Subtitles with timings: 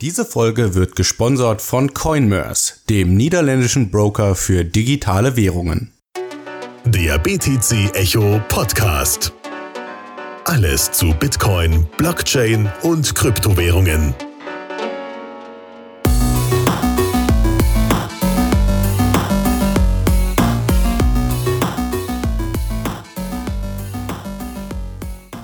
[0.00, 5.92] Diese Folge wird gesponsert von Coinmerse, dem niederländischen Broker für digitale Währungen.
[6.84, 9.32] Der BTC Echo Podcast.
[10.44, 14.14] Alles zu Bitcoin, Blockchain und Kryptowährungen.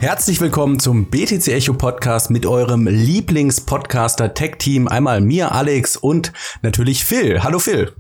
[0.05, 4.87] Herzlich willkommen zum BTC Echo Podcast mit eurem Lieblingspodcaster Tech Team.
[4.87, 7.43] Einmal mir, Alex und natürlich Phil.
[7.43, 7.91] Hallo Phil.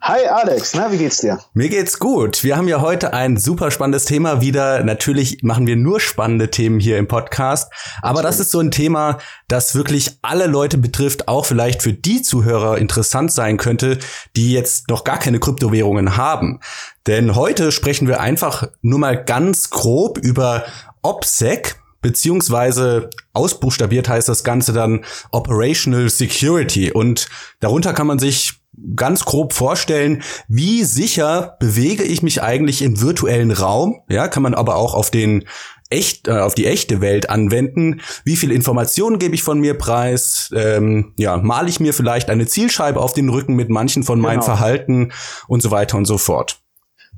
[0.00, 1.38] Hi Alex, na, wie geht's dir?
[1.54, 2.42] Mir geht's gut.
[2.42, 4.82] Wir haben ja heute ein super spannendes Thema wieder.
[4.82, 7.72] Natürlich machen wir nur spannende Themen hier im Podcast,
[8.02, 12.22] aber das ist so ein Thema, das wirklich alle Leute betrifft, auch vielleicht für die
[12.22, 14.00] Zuhörer interessant sein könnte,
[14.34, 16.58] die jetzt noch gar keine Kryptowährungen haben.
[17.06, 20.64] Denn heute sprechen wir einfach nur mal ganz grob über
[21.02, 26.92] OPSEC, beziehungsweise ausbuchstabiert heißt das Ganze dann Operational Security.
[26.92, 27.28] Und
[27.60, 28.60] darunter kann man sich
[28.96, 34.00] ganz grob vorstellen, wie sicher bewege ich mich eigentlich im virtuellen Raum?
[34.08, 35.44] Ja, kann man aber auch auf den
[35.90, 38.00] echt äh, auf die echte Welt anwenden.
[38.24, 40.50] Wie viel Informationen gebe ich von mir preis?
[40.56, 44.40] Ähm, ja, male ich mir vielleicht eine Zielscheibe auf den Rücken mit manchen von meinen
[44.40, 44.46] genau.
[44.56, 45.12] Verhalten
[45.46, 46.61] und so weiter und so fort.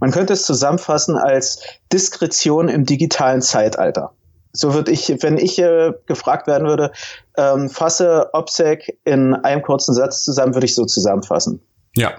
[0.00, 1.60] Man könnte es zusammenfassen als
[1.92, 4.12] Diskretion im digitalen Zeitalter.
[4.52, 6.92] So würde ich, wenn ich äh, gefragt werden würde,
[7.36, 11.60] ähm, fasse OPSEC in einem kurzen Satz zusammen, würde ich so zusammenfassen.
[11.96, 12.12] Ja,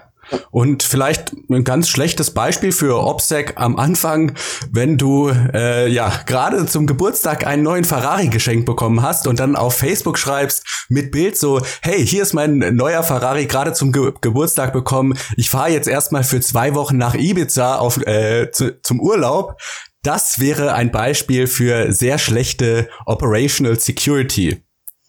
[0.50, 4.32] und vielleicht ein ganz schlechtes Beispiel für OPSEC am Anfang,
[4.70, 9.56] wenn du äh, ja gerade zum Geburtstag einen neuen Ferrari geschenkt bekommen hast und dann
[9.56, 14.12] auf Facebook schreibst mit Bild so, hey, hier ist mein neuer Ferrari gerade zum Ge
[14.20, 15.18] Geburtstag bekommen.
[15.36, 19.60] Ich fahre jetzt erstmal für zwei Wochen nach Ibiza auf, äh, zu, zum Urlaub.
[20.02, 24.65] Das wäre ein Beispiel für sehr schlechte Operational Security.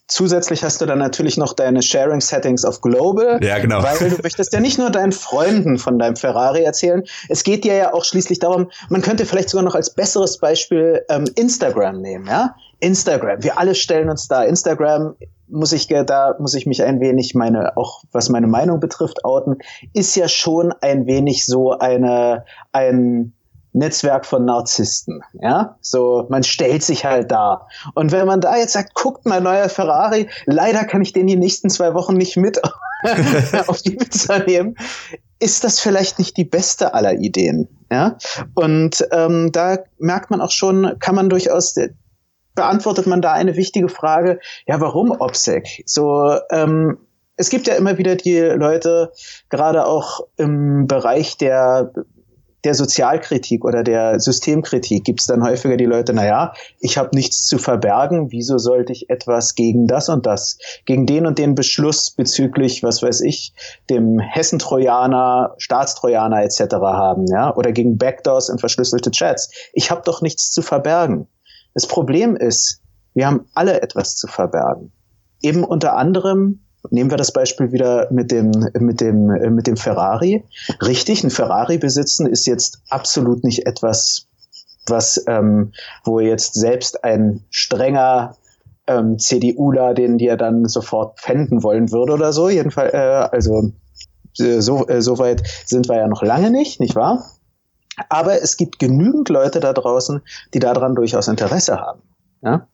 [0.08, 3.38] Zusätzlich hast du dann natürlich noch deine Sharing Settings auf Global.
[3.44, 3.82] Ja, genau.
[3.82, 7.04] Weil du möchtest ja nicht nur deinen Freunden von deinem Ferrari erzählen.
[7.28, 11.04] Es geht dir ja auch schließlich darum, man könnte vielleicht sogar noch als besseres Beispiel
[11.10, 12.54] ähm, Instagram nehmen, ja?
[12.80, 13.42] Instagram.
[13.42, 14.44] Wir alle stellen uns da.
[14.44, 15.16] Instagram
[15.48, 19.56] muss ich da muss ich mich ein wenig meine auch was meine Meinung betrifft outen
[19.94, 23.32] ist ja schon ein wenig so eine ein
[23.78, 25.22] Netzwerk von Narzissten.
[25.34, 27.66] Ja, so man stellt sich halt da.
[27.94, 31.36] Und wenn man da jetzt sagt, guckt mal neuer Ferrari, leider kann ich den die
[31.36, 32.60] nächsten zwei Wochen nicht mit
[33.66, 34.76] auf die Pizza nehmen,
[35.40, 37.68] ist das vielleicht nicht die beste aller Ideen.
[37.90, 38.18] Ja,
[38.54, 41.74] und ähm, da merkt man auch schon, kann man durchaus
[42.54, 44.40] beantwortet man da eine wichtige Frage.
[44.66, 45.84] Ja, warum OPSEC?
[45.86, 46.98] So ähm,
[47.36, 49.12] es gibt ja immer wieder die Leute,
[49.48, 51.92] gerade auch im Bereich der
[52.64, 57.46] der Sozialkritik oder der Systemkritik gibt es dann häufiger die Leute, naja, ich habe nichts
[57.46, 62.10] zu verbergen, wieso sollte ich etwas gegen das und das, gegen den und den Beschluss
[62.10, 63.52] bezüglich, was weiß ich,
[63.88, 66.74] dem Hessentrojaner, Staatstrojaner etc.
[66.74, 69.50] haben, ja, oder gegen Backdoors und verschlüsselte Chats.
[69.72, 71.28] Ich habe doch nichts zu verbergen.
[71.74, 72.80] Das Problem ist,
[73.14, 74.92] wir haben alle etwas zu verbergen.
[75.40, 80.44] Eben unter anderem Nehmen wir das Beispiel wieder mit dem, mit dem, mit dem Ferrari.
[80.82, 84.26] Richtig, ein Ferrari besitzen ist jetzt absolut nicht etwas,
[84.86, 85.72] was, ähm,
[86.04, 88.36] wo jetzt selbst ein strenger
[88.86, 92.48] ähm, CDUler den dir dann sofort pfänden wollen würde oder so.
[92.48, 93.72] Jedenfalls, äh, also
[94.38, 97.24] äh, so, äh, so weit sind wir ja noch lange nicht, nicht wahr?
[98.08, 100.22] Aber es gibt genügend Leute da draußen,
[100.54, 102.02] die daran durchaus Interesse haben.
[102.42, 102.68] Ja?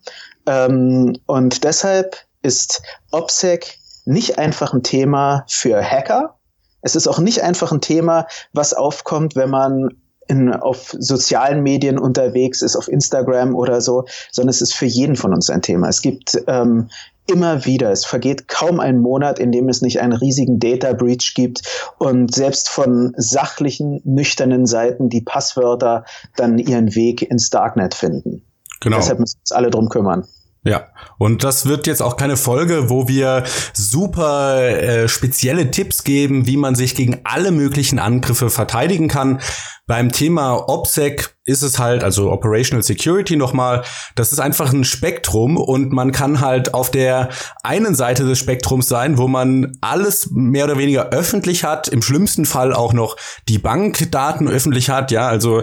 [0.46, 6.36] Ähm, und deshalb ist OPSEC nicht einfach ein Thema für Hacker.
[6.82, 9.88] Es ist auch nicht einfach ein Thema, was aufkommt, wenn man
[10.26, 15.16] in, auf sozialen Medien unterwegs ist, auf Instagram oder so, sondern es ist für jeden
[15.16, 15.88] von uns ein Thema.
[15.88, 16.88] Es gibt ähm,
[17.26, 21.32] immer wieder, es vergeht kaum ein Monat, in dem es nicht einen riesigen Data Breach
[21.34, 21.62] gibt
[21.98, 26.04] und selbst von sachlichen, nüchternen Seiten die Passwörter
[26.36, 28.42] dann ihren Weg ins Darknet finden.
[28.80, 28.96] Genau.
[28.96, 30.26] Deshalb müssen wir uns alle drum kümmern.
[30.66, 30.86] Ja,
[31.18, 33.44] und das wird jetzt auch keine Folge, wo wir
[33.74, 39.40] super äh, spezielle Tipps geben, wie man sich gegen alle möglichen Angriffe verteidigen kann.
[39.86, 43.84] Beim Thema OPSEC ist es halt, also Operational Security nochmal,
[44.14, 47.28] das ist einfach ein Spektrum und man kann halt auf der
[47.62, 52.46] einen Seite des Spektrums sein, wo man alles mehr oder weniger öffentlich hat, im schlimmsten
[52.46, 53.16] Fall auch noch
[53.50, 55.62] die Bankdaten öffentlich hat, ja, also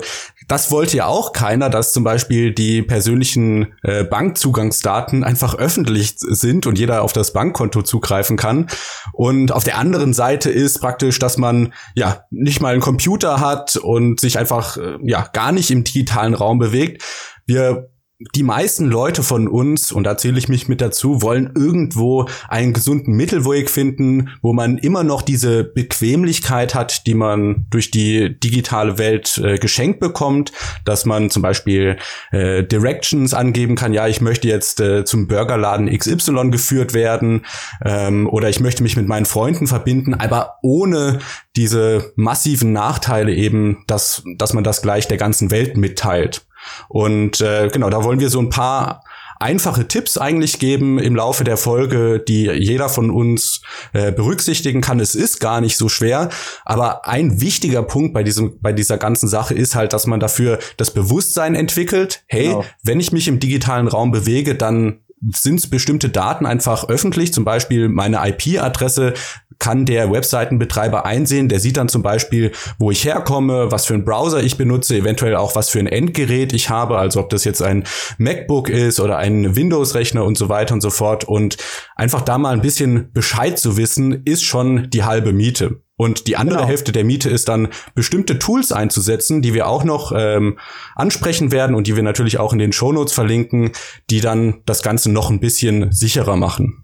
[0.52, 6.68] das wollte ja auch keiner, dass zum Beispiel die persönlichen äh, Bankzugangsdaten einfach öffentlich sind
[6.68, 8.68] und jeder auf das Bankkonto zugreifen kann.
[9.14, 13.78] Und auf der anderen Seite ist praktisch, dass man ja nicht mal einen Computer hat
[13.78, 17.02] und sich einfach äh, ja gar nicht im digitalen Raum bewegt.
[17.46, 17.90] Wir
[18.36, 22.74] die meisten Leute von uns, und da zähle ich mich mit dazu, wollen irgendwo einen
[22.74, 28.98] gesunden Mittelweg finden, wo man immer noch diese Bequemlichkeit hat, die man durch die digitale
[28.98, 30.52] Welt äh, geschenkt bekommt,
[30.86, 31.98] dass man zum Beispiel
[32.32, 37.46] äh, Directions angeben kann, ja, ich möchte jetzt äh, zum Burgerladen XY geführt werden
[37.84, 41.20] ähm, oder ich möchte mich mit meinen Freunden verbinden, aber ohne
[41.56, 46.46] diese massiven Nachteile eben, dass, dass man das gleich der ganzen Welt mitteilt.
[46.88, 49.04] Und äh, genau, da wollen wir so ein paar
[49.42, 53.62] einfache Tipps eigentlich geben im Laufe der Folge, die jeder von uns
[53.92, 55.00] äh, berücksichtigen kann.
[55.00, 56.30] Es ist gar nicht so schwer,
[56.64, 60.60] aber ein wichtiger Punkt bei diesem bei dieser ganzen Sache ist halt, dass man dafür
[60.78, 62.24] das Bewusstsein entwickelt.
[62.28, 62.66] Hey, genau.
[62.84, 65.00] wenn ich mich im digitalen Raum bewege, dann
[65.34, 69.14] sind bestimmte Daten einfach öffentlich, zum Beispiel meine IP-Adresse
[69.62, 71.48] kann der Webseitenbetreiber einsehen.
[71.48, 75.36] Der sieht dann zum Beispiel, wo ich herkomme, was für einen Browser ich benutze, eventuell
[75.36, 77.84] auch was für ein Endgerät ich habe, also ob das jetzt ein
[78.18, 81.26] MacBook ist oder ein Windows-Rechner und so weiter und so fort.
[81.26, 81.58] Und
[81.96, 85.84] einfach da mal ein bisschen Bescheid zu wissen, ist schon die halbe Miete.
[85.96, 86.68] Und die andere genau.
[86.68, 90.58] Hälfte der Miete ist dann bestimmte Tools einzusetzen, die wir auch noch ähm,
[90.96, 93.74] ansprechen werden und die wir natürlich auch in den Shownotes verlinken,
[94.10, 96.81] die dann das Ganze noch ein bisschen sicherer machen.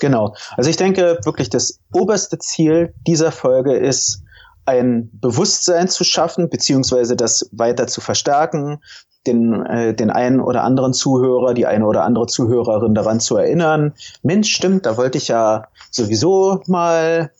[0.00, 0.34] Genau.
[0.56, 4.22] Also ich denke wirklich, das oberste Ziel dieser Folge ist,
[4.66, 8.80] ein Bewusstsein zu schaffen, beziehungsweise das weiter zu verstärken,
[9.26, 13.94] den, äh, den einen oder anderen Zuhörer, die eine oder andere Zuhörerin daran zu erinnern.
[14.22, 17.30] Mensch, stimmt, da wollte ich ja sowieso mal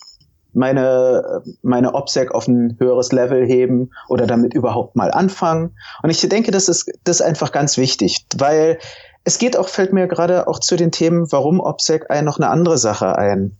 [0.52, 5.76] meine, meine OPSEC auf ein höheres Level heben oder damit überhaupt mal anfangen.
[6.02, 8.78] Und ich denke, das ist, das ist einfach ganz wichtig, weil
[9.24, 12.48] es geht auch, fällt mir gerade auch zu den Themen, warum OPSEC ein, noch eine
[12.48, 13.56] andere Sache ein.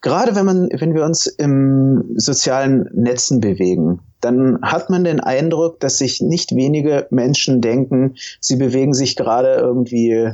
[0.00, 5.80] Gerade wenn man, wenn wir uns im sozialen Netzen bewegen, dann hat man den Eindruck,
[5.80, 10.32] dass sich nicht wenige Menschen denken, sie bewegen sich gerade irgendwie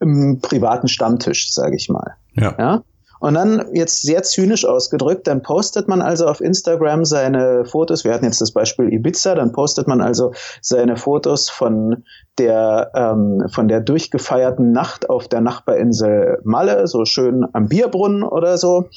[0.00, 2.16] im privaten Stammtisch, sage ich mal.
[2.34, 2.54] Ja.
[2.58, 2.84] ja?
[3.22, 8.02] Und dann jetzt sehr zynisch ausgedrückt, dann postet man also auf Instagram seine Fotos.
[8.02, 12.02] Wir hatten jetzt das Beispiel Ibiza, dann postet man also seine Fotos von
[12.36, 18.58] der ähm, von der durchgefeierten Nacht auf der Nachbarinsel Malle, so schön am Bierbrunnen oder
[18.58, 18.88] so.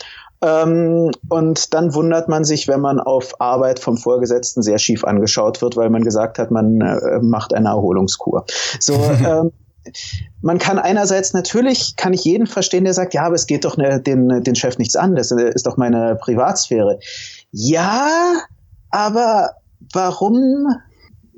[0.42, 5.62] Ähm, und dann wundert man sich, wenn man auf Arbeit vom Vorgesetzten sehr schief angeschaut
[5.62, 8.45] wird, weil man gesagt hat, man äh, macht eine Erholungskur.
[8.80, 8.94] So.
[9.24, 9.51] ähm,
[10.42, 13.78] man kann einerseits natürlich, kann ich jeden verstehen, der sagt, ja, aber es geht doch
[13.78, 17.00] ne, den, den Chef nichts an, das ist doch meine Privatsphäre.
[17.52, 18.10] Ja,
[18.90, 19.52] aber
[19.94, 20.68] warum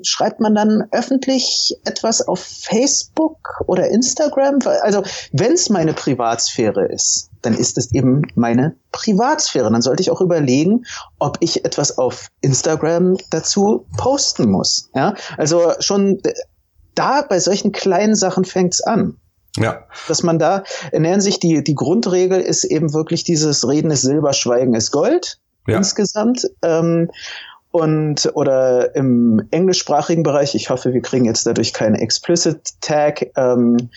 [0.04, 4.60] schreibt man dann öffentlich etwas auf Facebook oder Instagram?
[4.82, 9.72] Also, wenn es meine Privatsphäre ist, dann ist es eben meine Privatsphäre.
[9.72, 10.86] Dann sollte ich auch überlegen,
[11.20, 14.90] ob ich etwas auf Instagram dazu posten muss.
[14.94, 16.22] Ja, also schon
[16.98, 19.18] da bei solchen kleinen Sachen fängt's an.
[19.58, 19.86] Ja.
[20.08, 24.34] Dass man da, in sich die, die Grundregel ist eben wirklich dieses Reden ist Silber,
[24.34, 25.40] Schweigen ist Gold.
[25.68, 25.78] Ja.
[25.78, 26.48] Insgesamt.
[26.62, 27.10] Ähm,
[27.72, 33.90] und oder im englischsprachigen Bereich, ich hoffe, wir kriegen jetzt dadurch keinen Explicit Tag, ähm,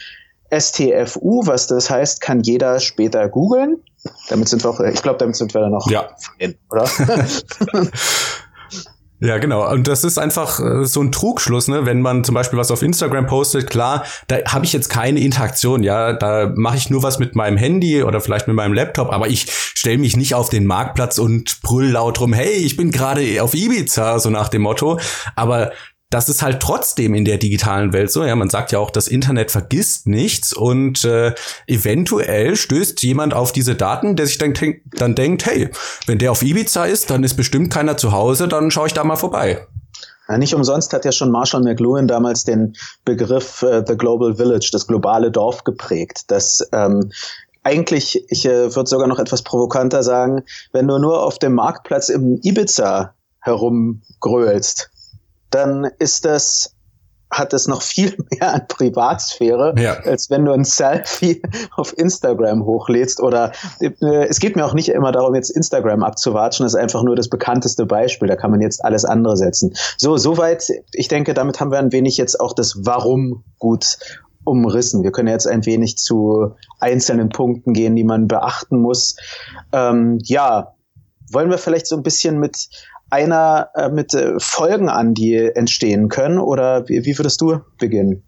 [0.53, 3.77] STFU, was das heißt, kann jeder später googeln.
[4.29, 6.09] Damit sind wir auch, ich glaube, damit sind wir dann noch ja.
[6.39, 6.89] in, oder?
[9.23, 9.71] Ja, genau.
[9.71, 11.85] Und das ist einfach äh, so ein Trugschluss, ne?
[11.85, 15.83] Wenn man zum Beispiel was auf Instagram postet, klar, da habe ich jetzt keine Interaktion,
[15.83, 19.29] ja, da mache ich nur was mit meinem Handy oder vielleicht mit meinem Laptop, aber
[19.29, 23.43] ich stelle mich nicht auf den Marktplatz und brüll laut rum, hey, ich bin gerade
[23.43, 24.99] auf Ibiza, so nach dem Motto.
[25.37, 25.73] Aber
[26.11, 28.25] das ist halt trotzdem in der digitalen Welt so.
[28.25, 31.35] Ja, man sagt ja auch, das Internet vergisst nichts und äh,
[31.69, 34.53] eventuell stößt jemand auf diese Daten, der sich dann,
[34.93, 35.71] dann denkt, hey,
[36.07, 39.05] wenn der auf Ibiza ist, dann ist bestimmt keiner zu Hause, dann schaue ich da
[39.05, 39.67] mal vorbei.
[40.29, 42.75] Ja, nicht umsonst hat ja schon Marshall McLuhan damals den
[43.05, 47.13] Begriff äh, The Global Village, das globale Dorf geprägt, das ähm,
[47.63, 52.09] eigentlich, ich äh, würde sogar noch etwas provokanter sagen, wenn du nur auf dem Marktplatz
[52.09, 54.91] im Ibiza herumgrölst,
[55.51, 56.75] dann ist das
[57.31, 59.95] hat es noch viel mehr an Privatsphäre, ja.
[60.01, 61.41] als wenn du ein Selfie
[61.77, 63.21] auf Instagram hochlädst.
[63.21, 66.65] Oder äh, es geht mir auch nicht immer darum, jetzt Instagram abzuwatschen.
[66.65, 68.29] Das ist einfach nur das bekannteste Beispiel.
[68.29, 69.75] Da kann man jetzt alles andere setzen.
[69.97, 70.65] So, soweit.
[70.93, 73.99] Ich denke, damit haben wir ein wenig jetzt auch das Warum gut
[74.45, 75.05] umrissen.
[75.05, 79.17] Wir können jetzt ein wenig zu einzelnen Punkten gehen, die man beachten muss.
[79.73, 80.75] Ähm, ja,
[81.31, 82.69] wollen wir vielleicht so ein bisschen mit
[83.11, 86.39] einer äh, mit äh, Folgen an, die entstehen können?
[86.39, 88.23] Oder wie, wie würdest du beginnen?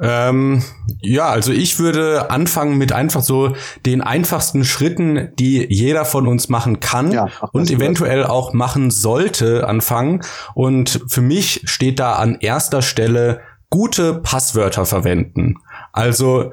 [0.00, 0.64] Ähm,
[1.00, 3.54] ja, also ich würde anfangen mit einfach so
[3.86, 9.68] den einfachsten Schritten, die jeder von uns machen kann ja, und eventuell auch machen sollte,
[9.68, 10.22] anfangen.
[10.54, 13.40] Und für mich steht da an erster Stelle
[13.70, 15.58] gute Passwörter verwenden.
[15.92, 16.52] Also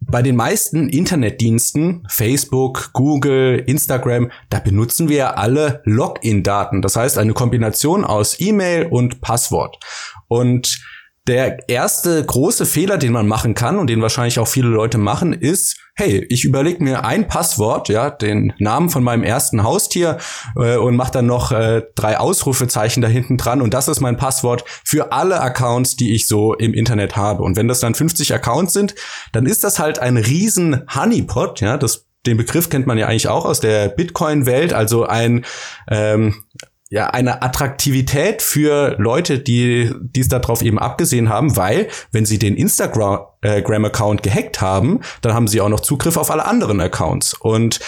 [0.00, 6.82] bei den meisten Internetdiensten, Facebook, Google, Instagram, da benutzen wir alle Login-Daten.
[6.82, 9.78] Das heißt eine Kombination aus E-Mail und Passwort.
[10.28, 10.80] Und
[11.26, 15.32] der erste große Fehler, den man machen kann und den wahrscheinlich auch viele Leute machen,
[15.32, 20.16] ist, hey, ich überlege mir ein Passwort, ja, den Namen von meinem ersten Haustier
[20.56, 23.60] äh, und mache dann noch äh, drei Ausrufezeichen da hinten dran.
[23.60, 27.42] Und das ist mein Passwort für alle Accounts, die ich so im Internet habe.
[27.42, 28.94] Und wenn das dann 50 Accounts sind,
[29.32, 33.28] dann ist das halt ein riesen Honeypot, ja, das den Begriff kennt man ja eigentlich
[33.28, 35.46] auch aus der Bitcoin-Welt, also ein
[35.90, 36.44] ähm,
[36.90, 42.56] ja eine Attraktivität für Leute, die dies darauf eben abgesehen haben, weil wenn sie den
[42.56, 47.34] Instagram-Account gehackt haben, dann haben sie auch noch Zugriff auf alle anderen Accounts.
[47.34, 47.78] Und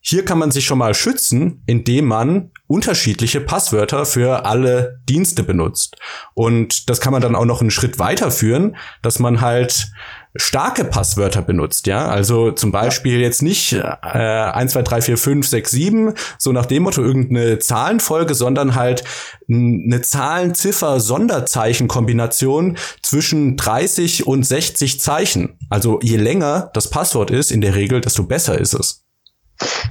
[0.00, 5.96] hier kann man sich schon mal schützen, indem man unterschiedliche Passwörter für alle Dienste benutzt.
[6.34, 9.88] Und das kann man dann auch noch einen Schritt weiterführen, dass man halt
[10.36, 12.08] starke Passwörter benutzt, ja.
[12.08, 16.66] Also zum Beispiel jetzt nicht äh, 1, 2, 3, 4, 5, 6, 7, so nach
[16.66, 19.04] dem Motto irgendeine Zahlenfolge, sondern halt
[19.48, 25.56] eine Zahlen-Ziffer-Sonderzeichen-Kombination zwischen 30 und 60 Zeichen.
[25.70, 29.04] Also je länger das Passwort ist, in der Regel, desto besser ist es.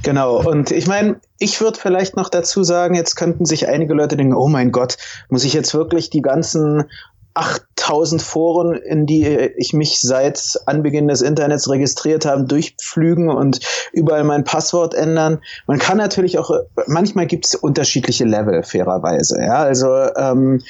[0.04, 4.18] Genau, und ich meine, ich würde vielleicht noch dazu sagen, jetzt könnten sich einige Leute
[4.18, 4.98] denken, oh mein Gott,
[5.30, 6.84] muss ich jetzt wirklich die ganzen
[7.34, 9.26] 8000 Foren, in die
[9.58, 13.60] ich mich seit Anbeginn des Internets registriert habe, durchpflügen und
[13.92, 15.40] überall mein Passwort ändern.
[15.68, 16.52] Man kann natürlich auch,
[16.88, 19.42] manchmal gibt es unterschiedliche Level, fairerweise.
[19.42, 20.62] Ja, also ähm,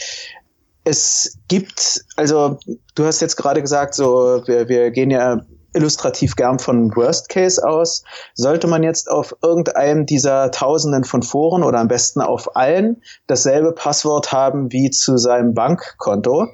[0.83, 2.57] es gibt, also
[2.95, 5.41] du hast jetzt gerade gesagt, so wir, wir gehen ja
[5.73, 8.03] illustrativ gern von Worst Case aus.
[8.33, 13.71] Sollte man jetzt auf irgendeinem dieser Tausenden von Foren oder am besten auf allen dasselbe
[13.73, 16.47] Passwort haben wie zu seinem Bankkonto,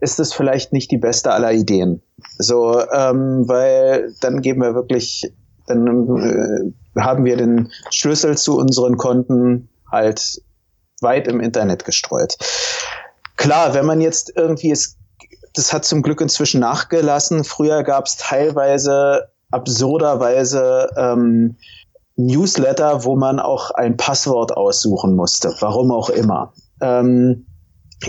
[0.00, 2.02] ist es vielleicht nicht die beste aller Ideen.
[2.38, 5.32] So, ähm, weil dann geben wir wirklich,
[5.66, 5.86] dann
[6.18, 10.42] äh, haben wir den Schlüssel zu unseren Konten halt
[11.00, 12.36] weit im Internet gestreut.
[13.36, 14.96] Klar, wenn man jetzt irgendwie es
[15.54, 17.44] das hat zum Glück inzwischen nachgelassen.
[17.44, 21.56] Früher gab es teilweise absurderweise ähm,
[22.16, 26.52] Newsletter, wo man auch ein Passwort aussuchen musste, warum auch immer.
[26.80, 27.46] Ähm,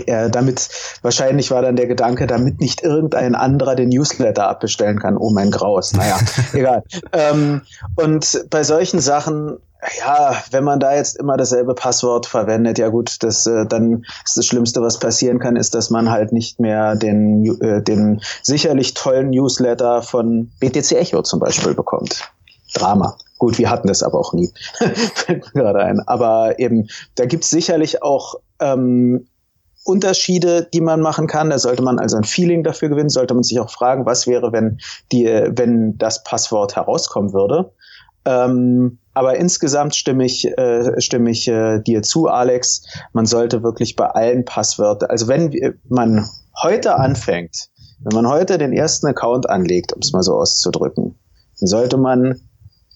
[0.06, 0.70] äh, damit
[1.02, 5.16] wahrscheinlich war dann der Gedanke, damit nicht irgendein anderer den Newsletter abbestellen kann.
[5.18, 5.92] Oh mein Graus.
[5.92, 6.18] Naja,
[6.52, 6.82] egal.
[7.12, 7.62] Ähm,
[7.96, 9.58] und bei solchen Sachen
[9.98, 14.36] ja, wenn man da jetzt immer dasselbe Passwort verwendet, ja gut, das äh, dann ist
[14.36, 18.94] das Schlimmste, was passieren kann, ist, dass man halt nicht mehr den, äh, den sicherlich
[18.94, 22.30] tollen Newsletter von BTC Echo zum Beispiel bekommt.
[22.74, 23.16] Drama.
[23.38, 24.52] Gut, wir hatten das aber auch nie.
[25.52, 26.00] gerade ein.
[26.06, 26.86] Aber eben,
[27.16, 29.26] da gibt's sicherlich auch ähm,
[29.84, 31.50] Unterschiede, die man machen kann.
[31.50, 34.52] Da sollte man also ein Feeling dafür gewinnen, sollte man sich auch fragen, was wäre,
[34.52, 34.78] wenn
[35.10, 37.72] die, wenn das Passwort herauskommen würde.
[38.24, 42.82] Ähm, aber insgesamt stimme ich, äh, stimme ich äh, dir zu, Alex.
[43.12, 46.28] Man sollte wirklich bei allen Passwörtern, also wenn man
[46.62, 47.68] heute anfängt,
[48.00, 51.14] wenn man heute den ersten Account anlegt, um es mal so auszudrücken,
[51.60, 52.40] dann sollte man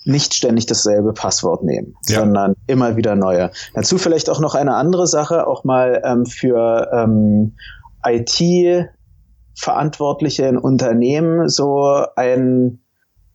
[0.04, 2.20] nicht ständig dasselbe Passwort nehmen, ja.
[2.20, 3.50] sondern immer wieder neue.
[3.75, 7.56] Dazu vielleicht auch noch eine andere Sache, auch mal ähm, für ähm,
[8.04, 12.80] IT-Verantwortliche in Unternehmen so ein,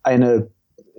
[0.02, 0.51] eine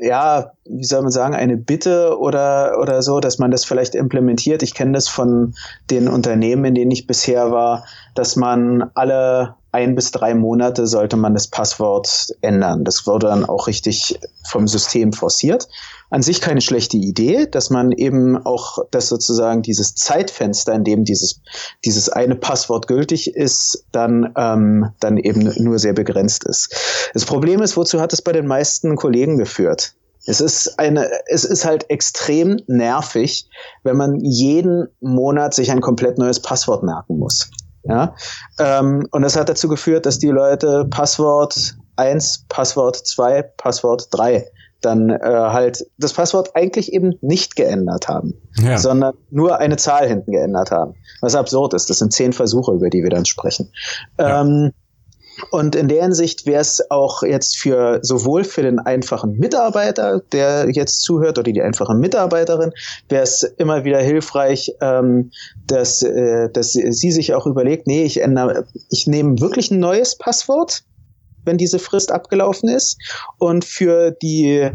[0.04, 4.62] ja, wie soll man sagen, eine Bitte oder, oder so, dass man das vielleicht implementiert.
[4.62, 5.54] Ich kenne das von
[5.90, 11.18] den Unternehmen, in denen ich bisher war, dass man alle ein bis drei Monate sollte
[11.18, 12.84] man das Passwort ändern.
[12.84, 15.68] Das wurde dann auch richtig vom System forciert.
[16.12, 21.06] An sich keine schlechte Idee, dass man eben auch das sozusagen dieses Zeitfenster, in dem
[21.06, 21.42] dieses,
[21.84, 27.10] dieses eine Passwort gültig ist, dann, ähm, dann eben nur sehr begrenzt ist.
[27.16, 29.96] Das Problem ist, wozu hat es bei den meisten Kollegen geführt?
[30.26, 33.50] Es ist eine, es ist halt extrem nervig,
[33.82, 37.50] wenn man jeden Monat sich ein komplett neues Passwort merken muss.
[37.84, 38.16] Ja,
[38.60, 44.46] ähm, und das hat dazu geführt, dass die Leute Passwort 1, Passwort 2, Passwort 3
[44.82, 48.78] dann äh, halt das Passwort eigentlich eben nicht geändert haben, ja.
[48.78, 50.96] sondern nur eine Zahl hinten geändert haben.
[51.22, 51.90] Was absurd ist.
[51.90, 53.72] Das sind zehn Versuche, über die wir dann sprechen.
[54.20, 54.42] Ja.
[54.42, 54.72] Ähm,
[55.52, 60.70] und in der Hinsicht wäre es auch jetzt für sowohl für den einfachen Mitarbeiter, der
[60.72, 62.72] jetzt zuhört, oder die einfache Mitarbeiterin,
[63.10, 65.32] wäre es immer wieder hilfreich, ähm,
[65.66, 70.18] dass, äh, dass sie sich auch überlegt, nee, ich ändere, ich nehme wirklich ein neues
[70.18, 70.84] Passwort,
[71.46, 72.98] wenn diese Frist abgelaufen ist.
[73.38, 74.70] Und für die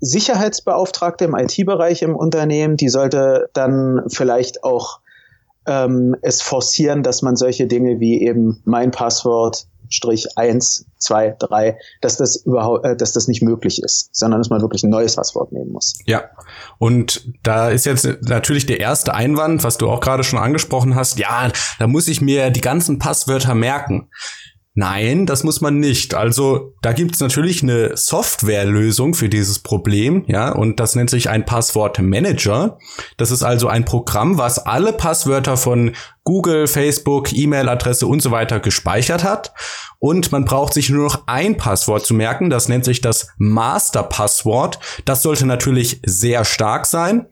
[0.00, 5.00] Sicherheitsbeauftragte im IT-Bereich im Unternehmen, die sollte dann vielleicht auch
[5.66, 11.78] ähm, es forcieren, dass man solche Dinge wie eben mein Passwort Strich eins, zwei, drei,
[12.00, 15.16] dass das überhaupt, äh, dass das nicht möglich ist, sondern dass man wirklich ein neues
[15.16, 15.94] Passwort nehmen muss.
[16.06, 16.24] Ja.
[16.78, 21.18] Und da ist jetzt natürlich der erste Einwand, was du auch gerade schon angesprochen hast.
[21.18, 24.08] Ja, da muss ich mir die ganzen Passwörter merken.
[24.78, 26.14] Nein, das muss man nicht.
[26.14, 31.46] Also da gibt's natürlich eine Softwarelösung für dieses Problem, ja, und das nennt sich ein
[31.46, 32.76] Passwortmanager.
[33.16, 35.92] Das ist also ein Programm, was alle Passwörter von
[36.24, 39.54] Google, Facebook, E-Mail-Adresse und so weiter gespeichert hat.
[39.98, 42.50] Und man braucht sich nur noch ein Passwort zu merken.
[42.50, 44.78] Das nennt sich das Master-Passwort.
[45.06, 47.28] Das sollte natürlich sehr stark sein.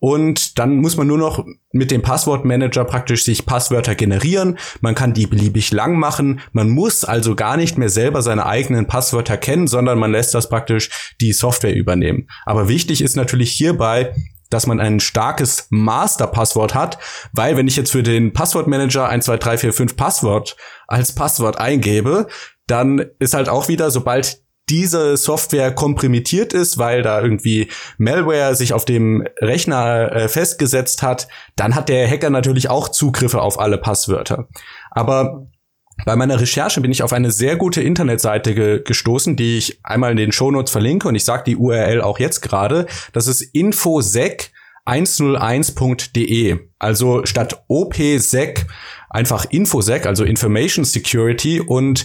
[0.00, 4.58] Und dann muss man nur noch mit dem Passwortmanager praktisch sich Passwörter generieren.
[4.80, 6.40] Man kann die beliebig lang machen.
[6.52, 10.48] Man muss also gar nicht mehr selber seine eigenen Passwörter kennen, sondern man lässt das
[10.48, 12.28] praktisch die Software übernehmen.
[12.46, 14.14] Aber wichtig ist natürlich hierbei,
[14.50, 16.98] dass man ein starkes Master-Passwort hat,
[17.32, 20.56] weil wenn ich jetzt für den Passwortmanager 1, 2, 3, 4, 5 Passwort
[20.86, 22.28] als Passwort eingebe,
[22.66, 28.72] dann ist halt auch wieder, sobald diese Software komprimiert ist, weil da irgendwie Malware sich
[28.72, 33.78] auf dem Rechner äh, festgesetzt hat, dann hat der Hacker natürlich auch Zugriffe auf alle
[33.78, 34.48] Passwörter.
[34.90, 35.48] Aber
[36.04, 40.12] bei meiner Recherche bin ich auf eine sehr gute Internetseite ge gestoßen, die ich einmal
[40.12, 42.86] in den Shownotes verlinke und ich sage die URL auch jetzt gerade.
[43.12, 44.52] Das ist infosec
[44.86, 46.58] 101.de.
[46.78, 48.66] Also statt OPSec
[49.10, 52.04] einfach Infosec, also Information Security und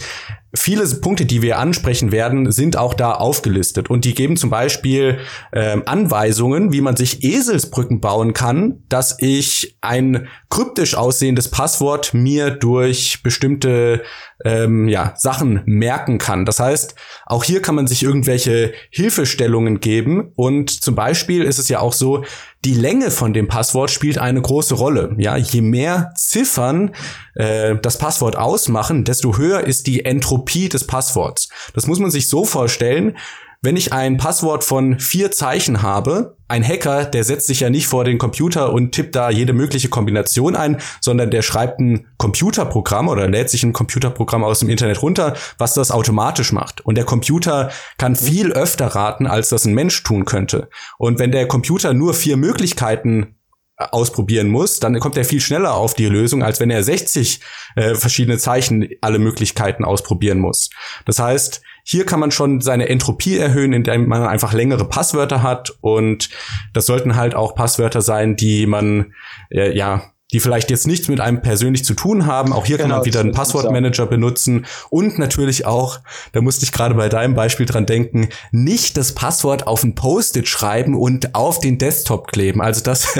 [0.55, 3.89] viele Punkte, die wir ansprechen werden, sind auch da aufgelistet.
[3.89, 5.19] Und die geben zum Beispiel
[5.51, 12.51] äh, Anweisungen, wie man sich Eselsbrücken bauen kann, dass ich ein kryptisch aussehendes Passwort mir
[12.51, 14.03] durch bestimmte
[14.43, 16.45] ähm, ja, Sachen merken kann.
[16.45, 16.95] Das heißt,
[17.25, 20.31] auch hier kann man sich irgendwelche Hilfestellungen geben.
[20.35, 22.23] Und zum Beispiel ist es ja auch so,
[22.65, 25.15] die Länge von dem Passwort spielt eine große Rolle.
[25.17, 26.95] Ja, je mehr Ziffern
[27.35, 31.49] äh, das Passwort ausmachen, desto höher ist die Entropie des Passworts.
[31.73, 33.17] Das muss man sich so vorstellen,
[33.61, 37.87] wenn ich ein Passwort von vier Zeichen habe, ein Hacker, der setzt sich ja nicht
[37.87, 43.07] vor den Computer und tippt da jede mögliche Kombination ein, sondern der schreibt ein Computerprogramm
[43.07, 46.81] oder lädt sich ein Computerprogramm aus dem Internet runter, was das automatisch macht.
[46.81, 50.69] Und der Computer kann viel öfter raten, als das ein Mensch tun könnte.
[50.99, 53.35] Und wenn der Computer nur vier Möglichkeiten
[53.77, 57.39] ausprobieren muss, dann kommt er viel schneller auf die Lösung, als wenn er 60
[57.75, 60.69] äh, verschiedene Zeichen alle Möglichkeiten ausprobieren muss.
[61.05, 65.75] Das heißt, hier kann man schon seine Entropie erhöhen, indem man einfach längere Passwörter hat
[65.81, 66.29] und
[66.73, 69.13] das sollten halt auch Passwörter sein, die man
[69.49, 72.51] äh, ja die vielleicht jetzt nichts mit einem persönlich zu tun haben.
[72.51, 75.99] Auch hier genau, kann man wieder einen Passwortmanager benutzen und natürlich auch,
[76.33, 80.47] da musste ich gerade bei deinem Beispiel dran denken, nicht das Passwort auf ein Post-it
[80.47, 82.61] schreiben und auf den Desktop kleben.
[82.61, 83.15] Also das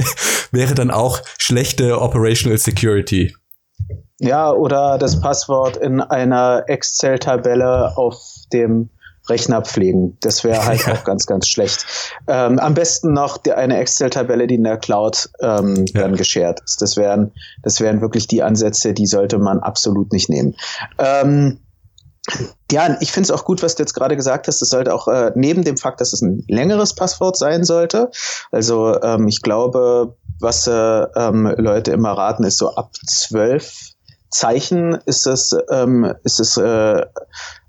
[0.51, 3.33] wäre dann auch schlechte Operational Security.
[4.19, 8.17] Ja, oder das Passwort in einer Excel-Tabelle auf
[8.53, 8.89] dem
[9.29, 10.17] Rechner pflegen.
[10.21, 10.93] Das wäre halt ja.
[10.93, 11.85] auch ganz, ganz schlecht.
[12.27, 16.01] Ähm, am besten noch die, eine Excel-Tabelle, die in der Cloud ähm, ja.
[16.01, 16.81] dann geshared ist.
[16.81, 17.31] Das wären,
[17.61, 20.55] das wären wirklich die Ansätze, die sollte man absolut nicht nehmen.
[20.97, 21.59] Ähm,
[22.71, 24.61] ja, ich finde es auch gut, was du jetzt gerade gesagt hast.
[24.61, 28.09] Es sollte auch äh, neben dem Fakt, dass es ein längeres Passwort sein sollte.
[28.51, 33.93] Also ähm, ich glaube, was äh, ähm, Leute immer raten, ist so ab zwölf
[34.33, 37.05] Zeichen ist es, ähm, ist es äh,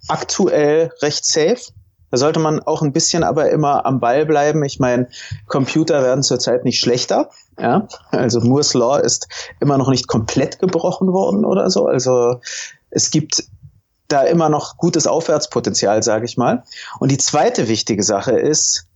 [0.09, 1.73] aktuell recht safe.
[2.11, 4.65] Da sollte man auch ein bisschen aber immer am Ball bleiben.
[4.65, 5.09] Ich meine,
[5.49, 7.31] Computer werden zurzeit nicht schlechter.
[7.59, 9.27] Ja, also Moore's Law ist
[9.61, 11.87] immer noch nicht komplett gebrochen worden oder so.
[11.87, 12.41] Also
[12.91, 13.45] es gibt
[14.09, 16.63] da immer noch gutes Aufwärtspotenzial, sage ich mal.
[17.01, 18.87] Und die zweite wichtige Sache ist,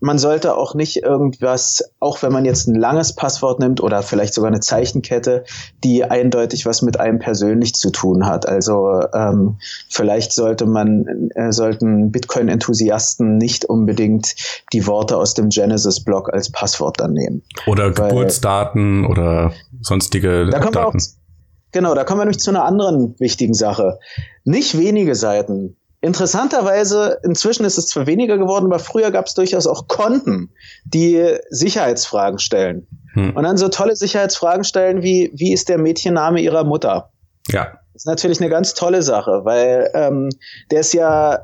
[0.00, 4.34] man sollte auch nicht irgendwas, auch wenn man jetzt ein langes Passwort nimmt oder vielleicht
[4.34, 5.44] sogar eine Zeichenkette,
[5.82, 8.46] die eindeutig was mit einem persönlich zu tun hat.
[8.46, 14.34] Also ähm, vielleicht sollte man, äh, sollten Bitcoin-Enthusiasten nicht unbedingt
[14.72, 17.42] die Worte aus dem Genesis-Blog als Passwort dann nehmen.
[17.66, 20.98] Oder Geburtsdaten oder sonstige da Daten.
[20.98, 21.02] Auch,
[21.72, 23.98] genau, da kommen wir nämlich zu einer anderen wichtigen Sache.
[24.44, 29.66] Nicht wenige Seiten Interessanterweise, inzwischen ist es zwar weniger geworden, aber früher gab es durchaus
[29.66, 30.50] auch Konten,
[30.84, 32.86] die Sicherheitsfragen stellen.
[33.14, 33.34] Hm.
[33.34, 37.10] Und dann so tolle Sicherheitsfragen stellen wie, wie ist der Mädchenname ihrer Mutter?
[37.48, 37.78] Ja.
[37.92, 40.28] Das ist natürlich eine ganz tolle Sache, weil ähm,
[40.70, 41.38] der ist ja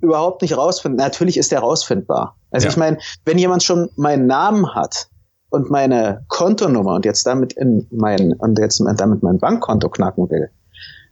[0.00, 1.06] überhaupt nicht rausfindbar.
[1.06, 2.36] Natürlich ist der rausfindbar.
[2.50, 2.70] Also ja.
[2.70, 5.08] ich meine, wenn jemand schon meinen Namen hat
[5.50, 10.50] und meine Kontonummer und jetzt damit in mein und jetzt damit mein Bankkonto knacken will,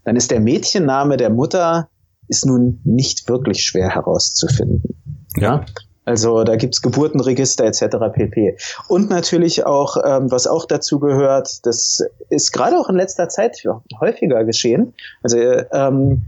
[0.05, 1.89] dann ist der Mädchenname der Mutter
[2.31, 4.83] ist nun nicht wirklich schwer herauszufinden.
[5.37, 5.67] Ja.
[6.07, 7.99] Also da gibt's Geburtenregister etc.
[8.13, 8.57] pp.
[8.89, 13.63] Und natürlich auch, ähm, was auch dazu gehört, das ist gerade auch in letzter Zeit
[14.01, 14.95] häufiger geschehen.
[15.23, 16.23] Also ähm,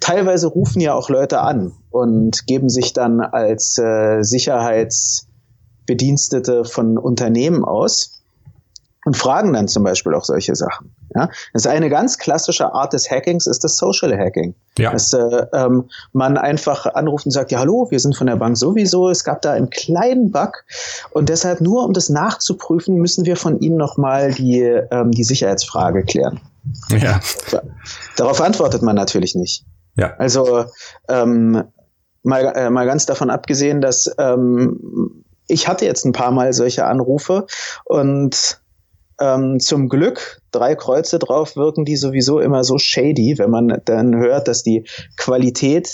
[0.00, 7.64] teilweise rufen ja auch Leute an und geben sich dann als äh, Sicherheitsbedienstete von Unternehmen
[7.64, 8.22] aus
[9.04, 10.90] und fragen dann zum Beispiel auch solche Sachen.
[11.14, 14.54] Ja, das ist eine ganz klassische Art des Hackings, ist das Social Hacking.
[14.78, 14.92] Ja.
[14.92, 18.56] Dass äh, ähm, man einfach anruft und sagt, ja hallo, wir sind von der Bank
[18.56, 20.64] sowieso, es gab da einen kleinen Bug
[21.10, 26.04] und deshalb nur, um das nachzuprüfen, müssen wir von Ihnen nochmal die, ähm, die Sicherheitsfrage
[26.04, 26.40] klären.
[26.90, 27.20] Ja.
[28.16, 29.64] Darauf antwortet man natürlich nicht.
[29.96, 30.14] Ja.
[30.18, 30.66] Also
[31.08, 31.64] ähm,
[32.22, 36.86] mal, äh, mal ganz davon abgesehen, dass ähm, ich hatte jetzt ein paar Mal solche
[36.86, 37.46] Anrufe
[37.84, 38.61] und
[39.20, 44.16] ähm, zum Glück drei Kreuze drauf wirken die sowieso immer so shady, wenn man dann
[44.16, 45.88] hört, dass die Qualität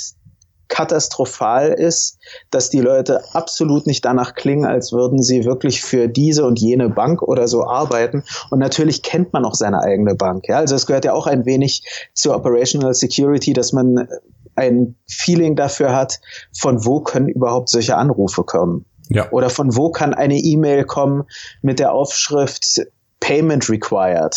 [0.68, 2.18] katastrophal ist,
[2.50, 6.90] dass die Leute absolut nicht danach klingen, als würden sie wirklich für diese und jene
[6.90, 8.22] Bank oder so arbeiten.
[8.50, 10.46] Und natürlich kennt man auch seine eigene Bank.
[10.46, 10.58] Ja?
[10.58, 14.08] Also es gehört ja auch ein wenig zur Operational Security, dass man
[14.54, 16.20] ein Feeling dafür hat,
[16.56, 18.84] von wo können überhaupt solche Anrufe kommen.
[19.08, 19.30] Ja.
[19.30, 21.24] Oder von wo kann eine E-Mail kommen
[21.62, 22.82] mit der Aufschrift
[23.20, 24.34] Payment required.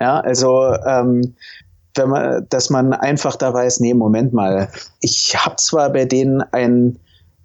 [0.00, 1.34] Ja, also ähm,
[1.94, 4.68] wenn man, dass man einfach da weiß, nee, Moment mal,
[5.00, 6.98] ich habe zwar bei denen ein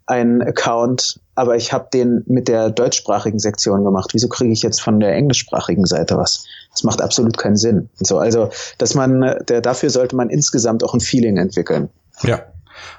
[0.09, 4.09] einen Account, aber ich habe den mit der deutschsprachigen Sektion gemacht.
[4.13, 6.45] Wieso kriege ich jetzt von der englischsprachigen Seite was?
[6.71, 7.89] Das macht absolut keinen Sinn.
[7.95, 8.49] so, also,
[8.79, 11.89] dass man, der, dafür sollte man insgesamt auch ein Feeling entwickeln.
[12.23, 12.41] Ja,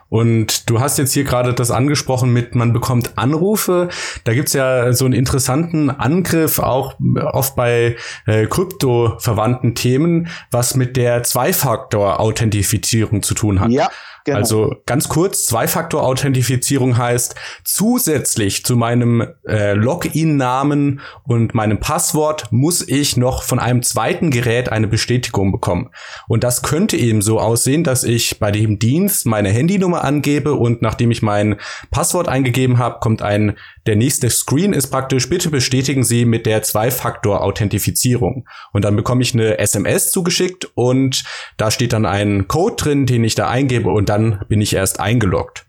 [0.08, 3.88] und du hast jetzt hier gerade das angesprochen mit, man bekommt Anrufe.
[4.24, 6.96] Da gibt's ja so einen interessanten Angriff, auch
[7.32, 13.70] oft bei äh, krypto-verwandten Themen, was mit der Zwei-Faktor-Authentifizierung zu tun hat.
[13.70, 13.88] Ja.
[14.30, 14.38] Genau.
[14.38, 23.16] Also ganz kurz, Zwei-Faktor-Authentifizierung heißt, zusätzlich zu meinem äh, Login-Namen und meinem Passwort muss ich
[23.16, 25.90] noch von einem zweiten Gerät eine Bestätigung bekommen.
[26.28, 30.80] Und das könnte eben so aussehen, dass ich bei dem Dienst meine Handynummer angebe und
[30.80, 31.56] nachdem ich mein
[31.90, 36.62] Passwort eingegeben habe, kommt ein der nächste Screen ist praktisch, bitte bestätigen Sie mit der
[36.62, 38.46] Zwei-Faktor-Authentifizierung.
[38.72, 41.24] Und dann bekomme ich eine SMS zugeschickt und
[41.56, 45.00] da steht dann ein Code drin, den ich da eingebe und dann bin ich erst
[45.00, 45.66] eingeloggt.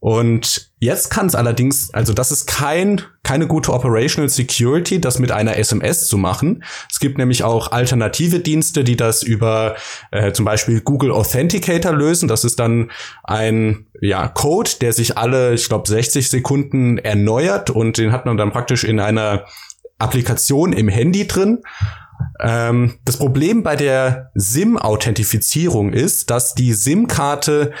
[0.00, 5.30] Und jetzt kann es allerdings, also das ist kein, keine gute Operational Security, das mit
[5.30, 6.64] einer SMS zu machen.
[6.90, 9.76] Es gibt nämlich auch alternative Dienste, die das über
[10.10, 12.28] äh, zum Beispiel Google Authenticator lösen.
[12.28, 12.90] Das ist dann
[13.24, 18.38] ein ja, Code, der sich alle, ich glaube, 60 Sekunden erneuert und den hat man
[18.38, 19.44] dann praktisch in einer
[19.98, 21.58] Applikation im Handy drin.
[22.40, 27.72] Ähm, das Problem bei der SIM-Authentifizierung ist, dass die SIM-Karte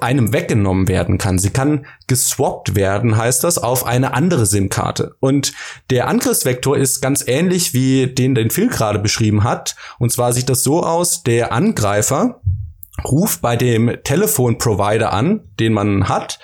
[0.00, 1.38] einem weggenommen werden kann.
[1.38, 5.16] Sie kann geswappt werden, heißt das, auf eine andere SIM-Karte.
[5.20, 5.52] Und
[5.90, 9.76] der Angriffsvektor ist ganz ähnlich wie den, den Phil gerade beschrieben hat.
[9.98, 12.40] Und zwar sieht das so aus, der Angreifer
[13.04, 16.38] ruft bei dem Telefonprovider an, den man hat,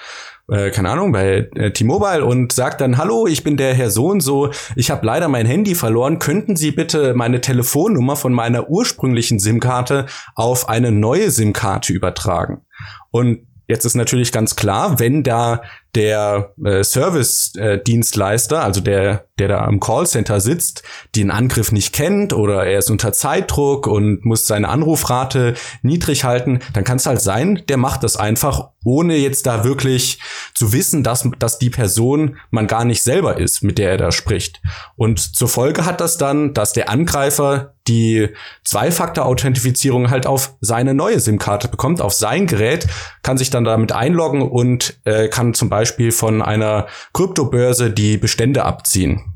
[0.51, 4.09] äh, keine Ahnung, bei äh, T-Mobile und sagt dann, hallo, ich bin der Herr so
[4.09, 8.69] und so, ich habe leider mein Handy verloren, könnten Sie bitte meine Telefonnummer von meiner
[8.69, 12.63] ursprünglichen SIM-Karte auf eine neue SIM-Karte übertragen?
[13.11, 15.63] Und Jetzt ist natürlich ganz klar, wenn da
[15.95, 20.83] der äh, Service-Dienstleister, also der, der da am Callcenter sitzt,
[21.17, 26.61] den Angriff nicht kennt oder er ist unter Zeitdruck und muss seine Anrufrate niedrig halten,
[26.75, 30.21] dann kann es halt sein, der macht das einfach, ohne jetzt da wirklich
[30.55, 34.13] zu wissen, dass, dass die Person man gar nicht selber ist, mit der er da
[34.13, 34.61] spricht.
[34.97, 38.29] Und zur Folge hat das dann, dass der Angreifer die
[38.65, 42.87] Zwei-Faktor-Authentifizierung halt auf seine neue SIM-Karte bekommt, auf sein Gerät,
[43.23, 45.80] kann sich dann damit einloggen und äh, kann zum Beispiel
[46.13, 49.35] von einer Kryptobörse die Bestände abziehen.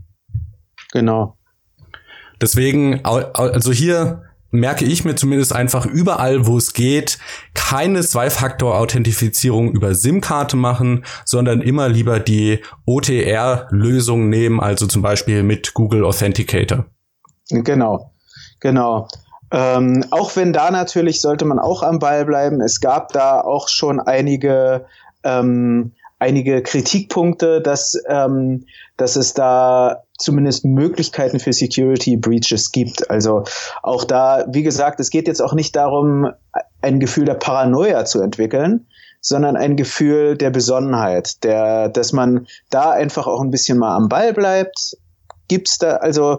[0.93, 1.37] Genau.
[2.41, 7.19] Deswegen, also hier merke ich mir zumindest einfach überall, wo es geht,
[7.55, 15.75] keine Zwei-Faktor-Authentifizierung über SIM-Karte machen, sondern immer lieber die OTR-Lösung nehmen, also zum Beispiel mit
[15.75, 16.87] Google Authenticator.
[17.51, 18.13] Genau.
[18.61, 19.09] Genau.
[19.51, 22.61] Ähm, auch wenn da natürlich sollte man auch am Ball bleiben.
[22.61, 24.87] Es gab da auch schon einige
[25.23, 25.93] ähm,
[26.25, 28.65] einige Kritikpunkte, dass ähm,
[28.97, 33.11] dass es da zumindest Möglichkeiten für Security Breaches gibt.
[33.11, 33.45] Also
[33.83, 36.31] auch da, wie gesagt, es geht jetzt auch nicht darum,
[36.81, 38.87] ein Gefühl der Paranoia zu entwickeln,
[39.21, 44.09] sondern ein Gefühl der Besonnenheit, der, dass man da einfach auch ein bisschen mal am
[44.09, 44.97] Ball bleibt.
[45.49, 46.39] Gibt's da, also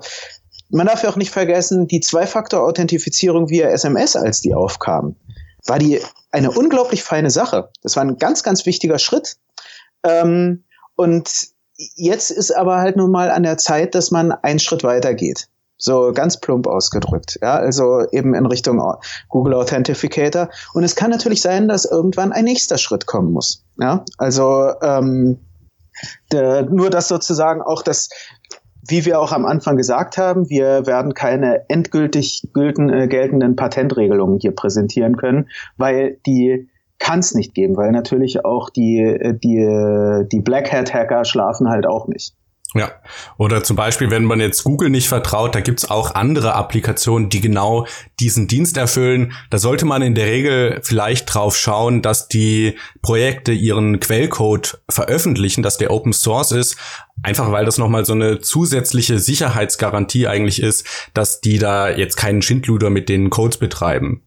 [0.69, 5.15] man darf ja auch nicht vergessen, die Zwei-Faktor-Authentifizierung via SMS, als die aufkam,
[5.67, 5.99] war die
[6.31, 7.69] eine unglaublich feine Sache.
[7.83, 9.37] Das war ein ganz, ganz wichtiger Schritt.
[10.05, 10.63] Ähm,
[10.95, 11.29] Und
[11.95, 15.49] jetzt ist aber halt nun mal an der Zeit, dass man einen Schritt weiter geht.
[15.77, 17.37] So ganz plump ausgedrückt.
[17.41, 18.81] Ja, also eben in Richtung
[19.27, 20.49] Google Authenticator.
[20.73, 23.65] Und es kann natürlich sein, dass irgendwann ein nächster Schritt kommen muss.
[23.77, 25.39] Ja, also ähm,
[26.31, 28.09] der, nur das sozusagen auch das,
[28.87, 34.39] wie wir auch am Anfang gesagt haben, wir werden keine endgültig gülten, äh, geltenden Patentregelungen
[34.39, 36.69] hier präsentieren können, weil die
[37.05, 41.69] kann es nicht geben, weil natürlich auch die, äh, die, die Black Hat Hacker schlafen
[41.69, 42.33] halt auch nicht.
[42.73, 42.91] Ja,
[43.37, 47.39] oder zum Beispiel, wenn man jetzt Google nicht vertraut, da gibt's auch andere Applikationen, die
[47.39, 47.87] genau
[48.19, 49.31] diesen Dienst erfüllen.
[49.49, 55.63] Da sollte man in der Regel vielleicht drauf schauen, dass die Projekte ihren Quellcode veröffentlichen,
[55.63, 56.75] dass der Open Source ist,
[57.23, 62.41] einfach weil das nochmal so eine zusätzliche Sicherheitsgarantie eigentlich ist, dass die da jetzt keinen
[62.41, 64.24] Schindluder mit den Codes betreiben.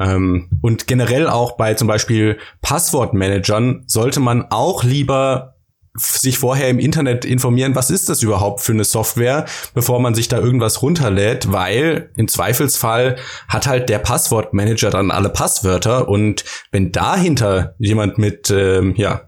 [0.00, 5.54] Ähm, und generell auch bei zum Beispiel Passwortmanagern sollte man auch lieber
[5.96, 10.28] sich vorher im Internet informieren, was ist das überhaupt für eine Software, bevor man sich
[10.28, 13.16] da irgendwas runterlädt, weil im Zweifelsfall
[13.48, 19.22] hat halt der Passwortmanager dann alle Passwörter und wenn dahinter jemand mit ähm, ja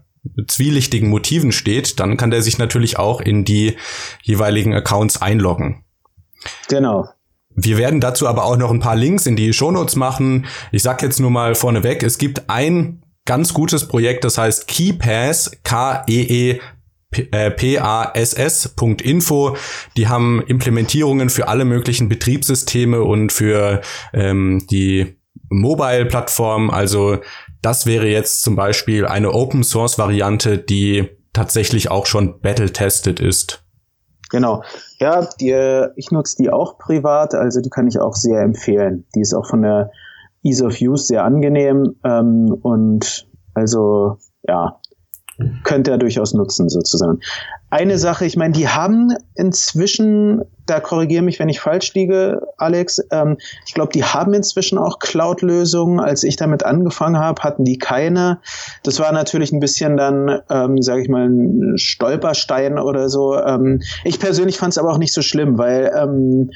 [0.47, 3.75] zwielichtigen Motiven steht, dann kann der sich natürlich auch in die
[4.21, 5.83] jeweiligen Accounts einloggen.
[6.69, 7.09] Genau.
[7.55, 10.45] Wir werden dazu aber auch noch ein paar Links in die Shownotes machen.
[10.71, 15.51] Ich sag jetzt nur mal vorneweg, es gibt ein ganz gutes Projekt, das heißt KeyPass,
[15.63, 16.59] K-E-E
[18.13, 19.57] pass.info.
[19.97, 23.81] Die haben Implementierungen für alle möglichen Betriebssysteme und für
[24.13, 25.17] ähm, die
[25.49, 26.69] Mobile-Plattform.
[26.69, 27.19] Also
[27.61, 33.60] das wäre jetzt zum Beispiel eine Open-Source-Variante, die tatsächlich auch schon battle-tested ist.
[34.31, 34.63] Genau.
[34.99, 39.05] Ja, die, ich nutze die auch privat, also die kann ich auch sehr empfehlen.
[39.13, 39.91] Die ist auch von der
[40.43, 44.17] Ease of Use sehr angenehm ähm, und also
[44.47, 44.79] ja,
[45.63, 47.19] könnte er durchaus nutzen sozusagen.
[47.71, 53.01] Eine Sache, ich meine, die haben inzwischen, da korrigiere mich, wenn ich falsch liege, Alex,
[53.11, 56.01] ähm, ich glaube, die haben inzwischen auch Cloud-Lösungen.
[56.01, 58.41] Als ich damit angefangen habe, hatten die keine.
[58.83, 63.37] Das war natürlich ein bisschen dann, ähm, sage ich mal, ein Stolperstein oder so.
[63.37, 66.51] Ähm, ich persönlich fand es aber auch nicht so schlimm, weil ähm,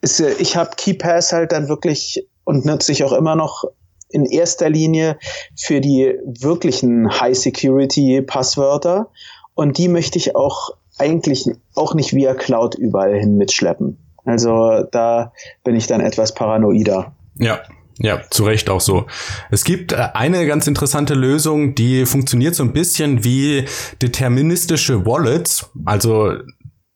[0.00, 3.62] ist, ich habe KeyPass halt dann wirklich und nutze ich auch immer noch
[4.08, 5.18] in erster Linie
[5.56, 9.08] für die wirklichen High-Security-Passwörter.
[9.54, 13.98] Und die möchte ich auch eigentlich auch nicht via Cloud überall hin mitschleppen.
[14.24, 15.32] Also da
[15.64, 17.14] bin ich dann etwas paranoider.
[17.38, 17.60] Ja,
[17.98, 19.06] ja, zu Recht auch so.
[19.50, 23.64] Es gibt äh, eine ganz interessante Lösung, die funktioniert so ein bisschen wie
[24.00, 25.70] deterministische Wallets.
[25.84, 26.34] Also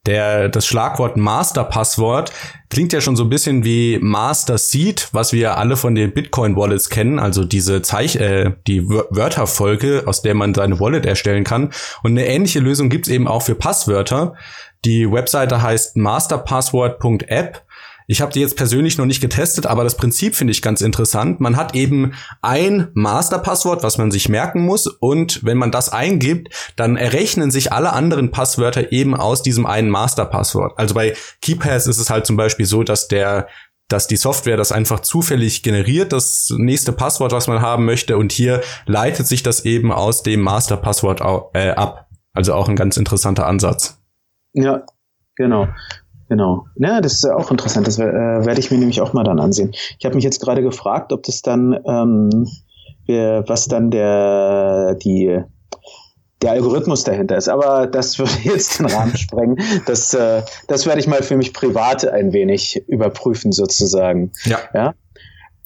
[0.06, 2.32] der, das Schlagwort Master-Passwort
[2.70, 6.90] klingt ja schon so ein bisschen wie Master Seed, was wir alle von den Bitcoin-Wallets
[6.90, 11.72] kennen, also diese Zeich äh, die Wörterfolge, aus der man seine Wallet erstellen kann.
[12.02, 14.34] Und eine ähnliche Lösung gibt's eben auch für Passwörter.
[14.84, 17.65] Die Webseite heißt masterpassword.app
[18.06, 21.40] ich habe die jetzt persönlich noch nicht getestet, aber das Prinzip finde ich ganz interessant.
[21.40, 26.72] Man hat eben ein Masterpasswort, was man sich merken muss und wenn man das eingibt,
[26.76, 30.78] dann errechnen sich alle anderen Passwörter eben aus diesem einen Masterpasswort.
[30.78, 33.48] Also bei KeyPass ist es halt zum Beispiel so, dass der
[33.88, 38.32] dass die Software das einfach zufällig generiert, das nächste Passwort, was man haben möchte, und
[38.32, 41.20] hier leitet sich das eben aus dem Masterpasswort
[41.54, 42.08] äh, ab.
[42.32, 44.02] Also auch ein ganz interessanter Ansatz.
[44.54, 44.84] Ja,
[45.36, 45.68] genau.
[46.28, 46.66] Genau.
[46.76, 47.86] Ja, das ist auch interessant.
[47.86, 49.72] Das äh, werde ich mir nämlich auch mal dann ansehen.
[49.98, 52.48] Ich habe mich jetzt gerade gefragt, ob das dann, ähm,
[53.06, 55.40] was dann der, die,
[56.42, 57.48] der Algorithmus dahinter ist.
[57.48, 59.58] Aber das würde jetzt den Rahmen sprengen.
[59.86, 64.32] Das, äh, das werde ich mal für mich privat ein wenig überprüfen, sozusagen.
[64.44, 64.58] Ja.
[64.74, 64.94] Ja.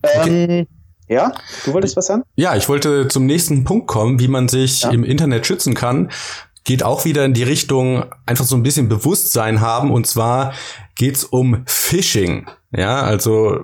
[0.02, 0.68] Ähm, okay.
[1.08, 1.32] Ja,
[1.64, 2.22] du wolltest was sagen?
[2.36, 4.90] Ja, ich wollte zum nächsten Punkt kommen, wie man sich ja.
[4.90, 6.08] im Internet schützen kann
[6.64, 10.52] geht auch wieder in die Richtung einfach so ein bisschen Bewusstsein haben und zwar
[10.94, 12.46] geht's um Phishing.
[12.70, 13.60] Ja, also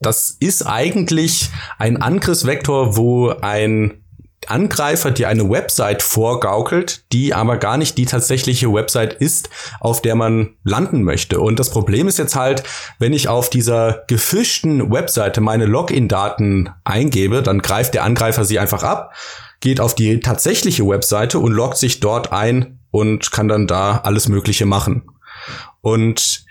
[0.00, 4.02] das ist eigentlich ein Angriffsvektor, wo ein
[4.48, 9.50] Angreifer dir eine Website vorgaukelt, die aber gar nicht die tatsächliche Website ist,
[9.80, 11.40] auf der man landen möchte.
[11.40, 12.64] Und das Problem ist jetzt halt,
[12.98, 18.82] wenn ich auf dieser gefischten Webseite meine Login-Daten eingebe, dann greift der Angreifer sie einfach
[18.82, 19.12] ab
[19.62, 24.28] geht auf die tatsächliche Webseite und loggt sich dort ein und kann dann da alles
[24.28, 25.04] Mögliche machen.
[25.80, 26.44] Und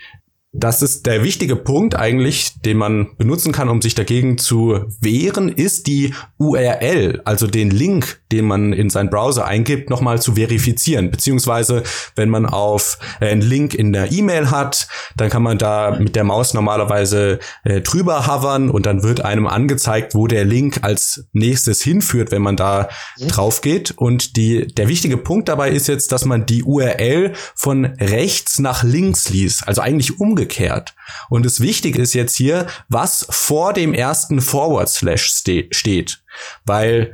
[0.54, 5.48] das ist der wichtige Punkt eigentlich, den man benutzen kann, um sich dagegen zu wehren,
[5.48, 11.10] ist die URL, also den Link, den man in seinen Browser eingibt, nochmal zu verifizieren.
[11.10, 11.84] Beziehungsweise,
[12.16, 16.16] wenn man auf äh, einen Link in der E-Mail hat, dann kann man da mit
[16.16, 21.24] der Maus normalerweise äh, drüber hovern und dann wird einem angezeigt, wo der Link als
[21.32, 22.90] nächstes hinführt, wenn man da
[23.26, 23.92] drauf geht.
[23.92, 28.82] Und die, der wichtige Punkt dabei ist jetzt, dass man die URL von rechts nach
[28.84, 30.94] links liest, also eigentlich umgekehrt umgekehrt.
[31.30, 36.22] Und das Wichtige ist jetzt hier, was vor dem ersten Forward Slash steht.
[36.64, 37.12] Weil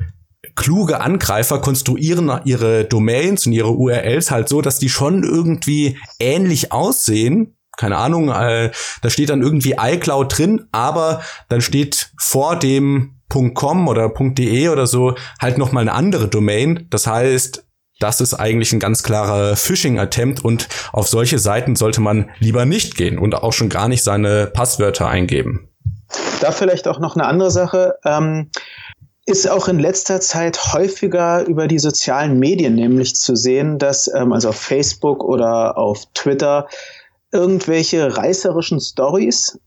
[0.54, 6.72] kluge Angreifer konstruieren ihre Domains und ihre URLs halt so, dass die schon irgendwie ähnlich
[6.72, 7.56] aussehen.
[7.76, 13.14] Keine Ahnung, äh, da steht dann irgendwie iCloud drin, aber dann steht vor dem
[13.54, 16.86] .com oder .de oder so halt noch mal eine andere Domain.
[16.90, 17.67] Das heißt,
[17.98, 22.96] das ist eigentlich ein ganz klarer Phishing-Attempt und auf solche Seiten sollte man lieber nicht
[22.96, 25.68] gehen und auch schon gar nicht seine Passwörter eingeben.
[26.40, 27.94] Da vielleicht auch noch eine andere Sache.
[28.04, 28.50] Ähm
[29.28, 34.32] ist auch in letzter Zeit häufiger über die sozialen Medien nämlich zu sehen, dass ähm,
[34.32, 36.66] also auf Facebook oder auf Twitter
[37.30, 39.60] irgendwelche reißerischen Stories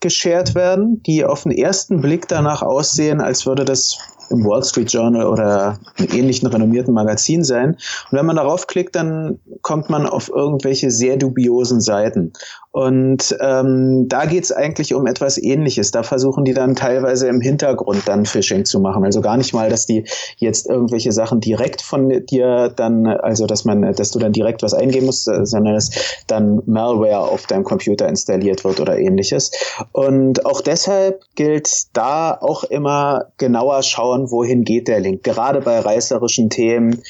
[0.00, 3.98] geshared werden, die auf den ersten Blick danach aussehen, als würde das
[4.30, 7.76] im Wall Street Journal oder in ähnlichen renommierten Magazin sein.
[8.10, 12.32] Und wenn man darauf klickt, dann kommt man auf irgendwelche sehr dubiosen Seiten.
[12.74, 15.92] Und ähm, da geht's eigentlich um etwas Ähnliches.
[15.92, 19.04] Da versuchen die dann teilweise im Hintergrund dann Phishing zu machen.
[19.04, 20.04] Also gar nicht mal, dass die
[20.38, 24.74] jetzt irgendwelche Sachen direkt von dir dann, also dass man, dass du dann direkt was
[24.74, 25.90] eingeben musst, sondern dass
[26.26, 29.52] dann Malware auf deinem Computer installiert wird oder ähnliches.
[29.92, 35.22] Und auch deshalb gilt da auch immer genauer schauen, wohin geht der Link.
[35.22, 37.02] Gerade bei reißerischen Themen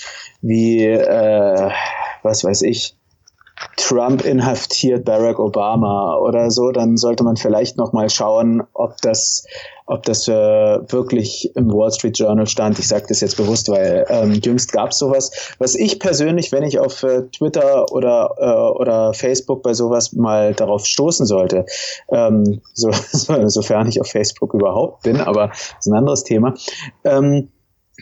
[0.42, 1.70] wie, äh,
[2.22, 2.96] was weiß ich,
[3.76, 9.46] Trump inhaftiert Barack Obama oder so, dann sollte man vielleicht noch mal schauen, ob das,
[9.86, 12.78] ob das äh, wirklich im Wall Street Journal stand.
[12.78, 15.54] Ich sage das jetzt bewusst, weil ähm, jüngst gab es sowas.
[15.58, 20.54] Was ich persönlich, wenn ich auf äh, Twitter oder äh, oder Facebook bei sowas mal
[20.54, 21.66] darauf stoßen sollte,
[22.10, 26.54] ähm, so, so, sofern ich auf Facebook überhaupt bin, aber das ist ein anderes Thema.
[27.04, 27.50] Ähm,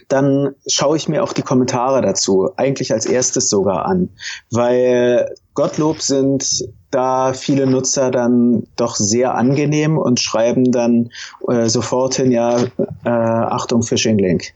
[0.07, 4.09] dann schaue ich mir auch die Kommentare dazu, eigentlich als erstes sogar an,
[4.49, 11.09] weil Gottlob sind da viele Nutzer dann doch sehr angenehm und schreiben dann
[11.47, 12.57] äh, sofort hin, ja,
[13.03, 14.53] äh, Achtung, Phishing-Link.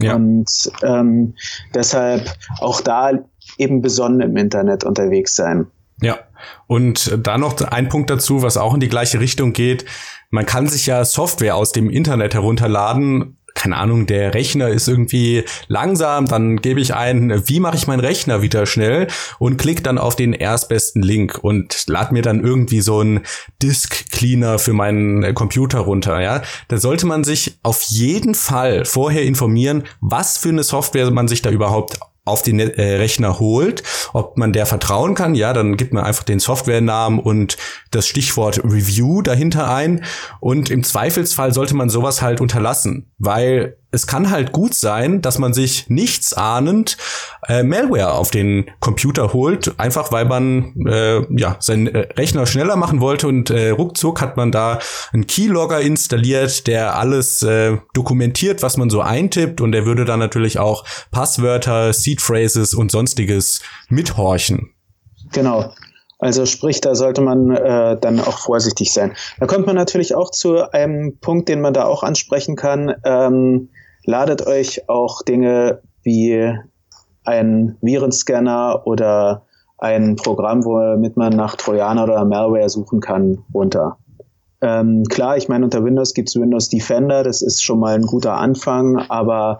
[0.00, 0.14] Ja.
[0.14, 1.34] Und ähm,
[1.74, 3.12] deshalb auch da
[3.58, 5.66] eben besonnen im Internet unterwegs sein.
[6.02, 6.18] Ja,
[6.66, 9.86] und da noch ein Punkt dazu, was auch in die gleiche Richtung geht.
[10.30, 15.44] Man kann sich ja Software aus dem Internet herunterladen keine Ahnung, der Rechner ist irgendwie
[15.66, 19.98] langsam, dann gebe ich ein, wie mache ich meinen Rechner wieder schnell und klick dann
[19.98, 23.20] auf den erstbesten Link und lad mir dann irgendwie so einen
[23.62, 26.42] Disk Cleaner für meinen Computer runter, ja.
[26.68, 31.42] Da sollte man sich auf jeden Fall vorher informieren, was für eine Software man sich
[31.42, 35.94] da überhaupt auf den äh, Rechner holt, ob man der vertrauen kann, ja, dann gibt
[35.94, 37.56] man einfach den Softwarenamen und
[37.90, 40.04] das Stichwort Review dahinter ein.
[40.40, 45.38] Und im Zweifelsfall sollte man sowas halt unterlassen, weil es kann halt gut sein, dass
[45.38, 46.98] man sich nichts ahnend
[47.48, 52.76] äh, Malware auf den Computer holt, einfach weil man äh, ja seinen äh, Rechner schneller
[52.76, 54.80] machen wollte und äh, ruckzuck hat man da
[55.14, 60.18] einen Keylogger installiert, der alles äh, dokumentiert, was man so eintippt und der würde dann
[60.18, 64.74] natürlich auch Passwörter, Seed Phrases und sonstiges mithorchen.
[65.32, 65.72] Genau.
[66.18, 69.14] Also sprich, da sollte man äh, dann auch vorsichtig sein.
[69.38, 72.94] Da kommt man natürlich auch zu einem Punkt, den man da auch ansprechen kann.
[73.04, 73.70] Ähm,
[74.06, 76.52] ladet euch auch Dinge wie
[77.24, 79.42] ein Virenscanner oder
[79.78, 83.98] ein Programm, womit man nach Trojaner oder Malware suchen kann, runter.
[84.62, 88.36] Ähm, klar, ich meine, unter Windows gibt's Windows Defender, das ist schon mal ein guter
[88.38, 89.58] Anfang, aber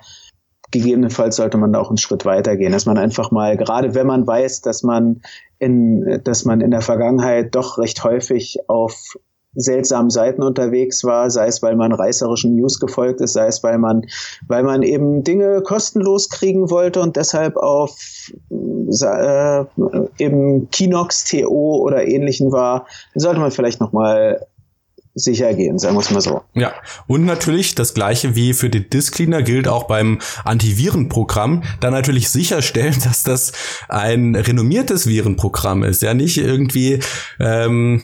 [0.70, 4.26] gegebenenfalls sollte man da auch einen Schritt weitergehen, dass man einfach mal, gerade wenn man
[4.26, 5.20] weiß, dass man
[5.58, 9.16] in, dass man in der Vergangenheit doch recht häufig auf
[9.56, 13.78] seltsamen Seiten unterwegs war, sei es, weil man reißerischen News gefolgt ist, sei es, weil
[13.78, 14.02] man,
[14.46, 17.98] weil man eben Dinge kostenlos kriegen wollte und deshalb auf
[18.50, 19.64] äh,
[20.18, 24.46] eben Kinox, TO oder ähnlichen war, sollte man vielleicht nochmal
[25.16, 26.42] sicher gehen, sagen wir es mal so.
[26.54, 26.74] Ja,
[27.06, 32.28] und natürlich das gleiche wie für den Disk Cleaner gilt auch beim Antivirenprogramm, dann natürlich
[32.28, 33.52] sicherstellen, dass das
[33.88, 37.00] ein renommiertes Virenprogramm ist, ja nicht irgendwie
[37.40, 38.02] ähm,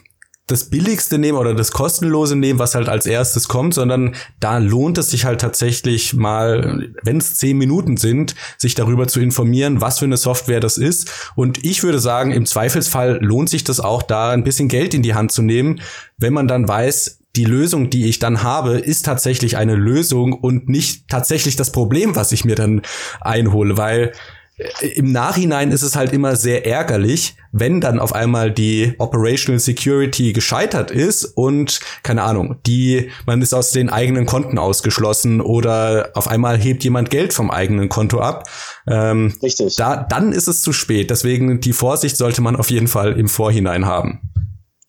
[0.52, 4.98] das Billigste nehmen oder das Kostenlose nehmen, was halt als erstes kommt, sondern da lohnt
[4.98, 9.98] es sich halt tatsächlich mal, wenn es zehn Minuten sind, sich darüber zu informieren, was
[9.98, 11.10] für eine Software das ist.
[11.34, 15.02] Und ich würde sagen, im Zweifelsfall lohnt sich das auch da ein bisschen Geld in
[15.02, 15.80] die Hand zu nehmen,
[16.18, 20.68] wenn man dann weiß, die Lösung, die ich dann habe, ist tatsächlich eine Lösung und
[20.68, 22.82] nicht tatsächlich das Problem, was ich mir dann
[23.22, 24.12] einhole, weil
[24.80, 30.32] im Nachhinein ist es halt immer sehr ärgerlich, wenn dann auf einmal die Operational Security
[30.32, 36.28] gescheitert ist und keine Ahnung, die man ist aus den eigenen Konten ausgeschlossen oder auf
[36.28, 38.48] einmal hebt jemand Geld vom eigenen Konto ab.
[38.86, 39.76] Ähm, Richtig.
[39.76, 41.10] Da, dann ist es zu spät.
[41.10, 44.20] Deswegen die Vorsicht sollte man auf jeden Fall im Vorhinein haben.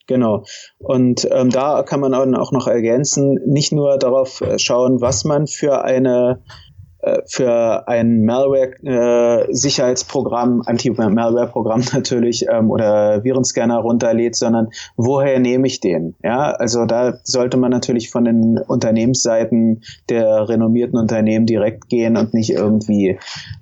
[0.07, 0.43] Genau.
[0.79, 5.47] Und ähm, da kann man auch noch ergänzen, nicht nur darauf äh, schauen, was man
[5.47, 6.43] für eine
[7.25, 16.15] für ein Malware-Sicherheitsprogramm, äh, Anti-Malware-Programm natürlich ähm, oder Virenscanner runterlädt, sondern woher nehme ich den?
[16.23, 22.33] Ja, also da sollte man natürlich von den Unternehmensseiten der renommierten Unternehmen direkt gehen und
[22.33, 23.19] nicht irgendwie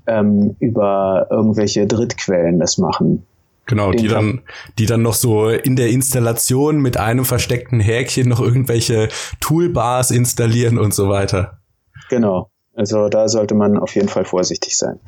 [0.08, 3.26] ähm, über irgendwelche Drittquellen das machen.
[3.66, 4.42] Genau, die dann,
[4.80, 9.08] die dann noch so in der Installation mit einem versteckten Häkchen noch irgendwelche
[9.40, 11.60] Toolbars installieren und so weiter.
[12.10, 12.50] Genau.
[12.82, 15.00] Also da sollte man auf jeden Fall vorsichtig sein.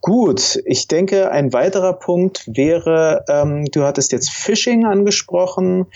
[0.00, 5.86] Gut, ich denke, ein weiterer Punkt wäre, ähm, du hattest jetzt Phishing angesprochen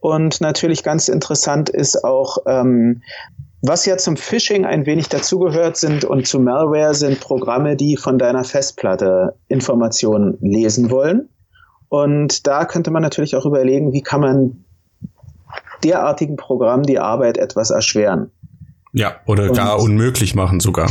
[0.00, 3.02] und natürlich ganz interessant ist auch, ähm,
[3.62, 8.18] was ja zum Phishing ein wenig dazugehört sind und zu Malware sind Programme, die von
[8.18, 11.28] deiner Festplatte Informationen lesen wollen.
[11.88, 14.64] Und da könnte man natürlich auch überlegen, wie kann man
[15.84, 18.32] derartigen Programmen die Arbeit etwas erschweren.
[18.94, 20.88] Ja, oder und, gar unmöglich machen sogar.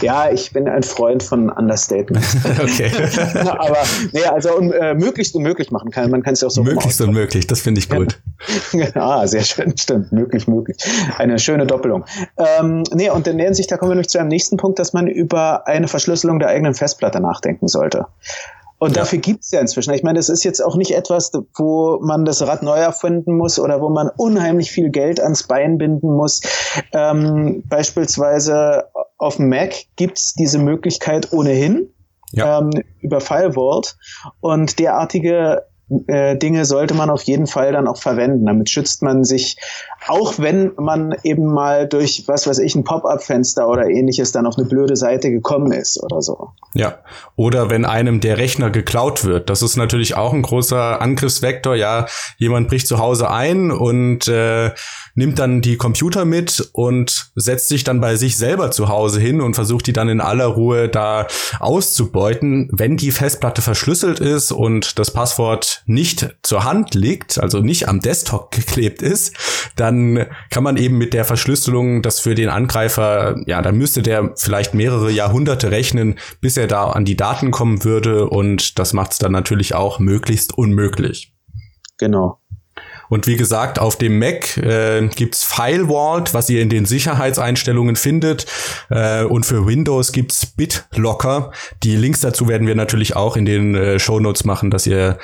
[0.00, 2.24] Ja, ich bin ein Freund von Understatement.
[2.60, 2.90] okay.
[3.38, 3.78] Aber
[4.12, 6.10] nee, also un, äh, möglichst unmöglich machen kann.
[6.10, 8.20] Man kann es ja auch so Möglichst unmöglich, das finde ich gut.
[8.94, 10.10] ah, sehr schön, stimmt.
[10.10, 10.78] Möglich, möglich.
[11.16, 12.06] Eine schöne Doppelung.
[12.36, 14.94] Ähm, nee, und in der Hinsicht, da kommen wir nämlich zu einem nächsten Punkt, dass
[14.94, 18.06] man über eine Verschlüsselung der eigenen Festplatte nachdenken sollte.
[18.78, 19.02] Und ja.
[19.02, 19.92] dafür gibt's ja inzwischen.
[19.92, 23.58] Ich meine, das ist jetzt auch nicht etwas, wo man das Rad neu erfinden muss
[23.58, 26.40] oder wo man unheimlich viel Geld ans Bein binden muss.
[26.92, 28.84] Ähm, beispielsweise
[29.18, 31.92] auf dem Mac gibt's diese Möglichkeit ohnehin
[32.32, 32.60] ja.
[32.60, 32.70] ähm,
[33.00, 33.96] über FileVault.
[34.40, 35.64] Und derartige
[36.06, 38.46] äh, Dinge sollte man auf jeden Fall dann auch verwenden.
[38.46, 39.56] Damit schützt man sich,
[40.06, 44.58] auch wenn man eben mal durch, was weiß ich, ein Pop-up-Fenster oder ähnliches dann auf
[44.58, 46.50] eine blöde Seite gekommen ist oder so.
[46.74, 46.98] Ja,
[47.36, 49.48] oder wenn einem der Rechner geklaut wird.
[49.48, 51.74] Das ist natürlich auch ein großer Angriffsvektor.
[51.74, 54.72] Ja, jemand bricht zu Hause ein und äh,
[55.14, 59.40] nimmt dann die Computer mit und setzt sich dann bei sich selber zu Hause hin
[59.40, 61.26] und versucht die dann in aller Ruhe da
[61.60, 62.68] auszubeuten.
[62.72, 68.00] Wenn die Festplatte verschlüsselt ist und das Passwort nicht zur Hand liegt, also nicht am
[68.00, 69.36] Desktop geklebt ist,
[69.76, 74.32] dann kann man eben mit der Verschlüsselung das für den Angreifer, ja, da müsste der
[74.36, 79.12] vielleicht mehrere Jahrhunderte rechnen, bis er da an die Daten kommen würde und das macht
[79.12, 81.32] es dann natürlich auch möglichst unmöglich.
[81.98, 82.40] Genau.
[83.08, 88.46] Und wie gesagt, auf dem Mac äh, gibt's FileVault, was ihr in den Sicherheitseinstellungen findet.
[88.90, 91.52] Äh, und für Windows gibt's BitLocker.
[91.82, 95.18] Die Links dazu werden wir natürlich auch in den äh, Show Notes machen, dass ihr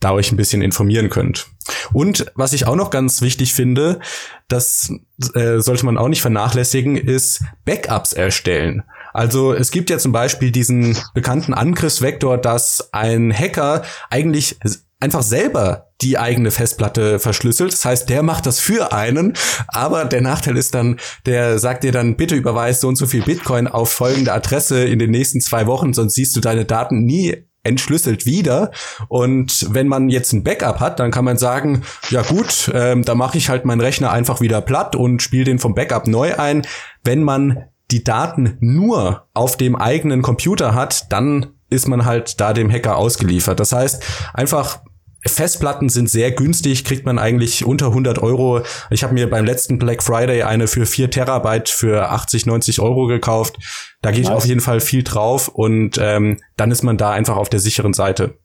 [0.00, 1.48] da euch ein bisschen informieren könnt.
[1.92, 4.00] Und was ich auch noch ganz wichtig finde,
[4.48, 4.92] das
[5.34, 8.82] äh, sollte man auch nicht vernachlässigen, ist Backups erstellen.
[9.12, 14.58] Also es gibt ja zum Beispiel diesen bekannten Angriffsvektor, dass ein Hacker eigentlich
[15.00, 17.72] einfach selber die eigene Festplatte verschlüsselt.
[17.72, 19.34] Das heißt, der macht das für einen.
[19.68, 23.22] Aber der Nachteil ist dann, der sagt dir dann, bitte überweis so und so viel
[23.22, 27.44] Bitcoin auf folgende Adresse in den nächsten zwei Wochen, sonst siehst du deine Daten nie
[27.62, 28.70] entschlüsselt wieder.
[29.08, 33.14] Und wenn man jetzt ein Backup hat, dann kann man sagen, ja gut, ähm, da
[33.14, 36.62] mache ich halt meinen Rechner einfach wieder platt und spiele den vom Backup neu ein.
[37.04, 42.52] Wenn man die Daten nur auf dem eigenen Computer hat, dann ist man halt da
[42.52, 43.60] dem Hacker ausgeliefert.
[43.60, 44.02] Das heißt,
[44.34, 44.80] einfach
[45.26, 48.62] Festplatten sind sehr günstig, kriegt man eigentlich unter 100 Euro.
[48.90, 53.06] Ich habe mir beim letzten Black Friday eine für 4 Terabyte für 80, 90 Euro
[53.06, 53.58] gekauft.
[54.02, 54.34] Da geht nice.
[54.34, 57.92] auf jeden Fall viel drauf und ähm, dann ist man da einfach auf der sicheren
[57.92, 58.38] Seite.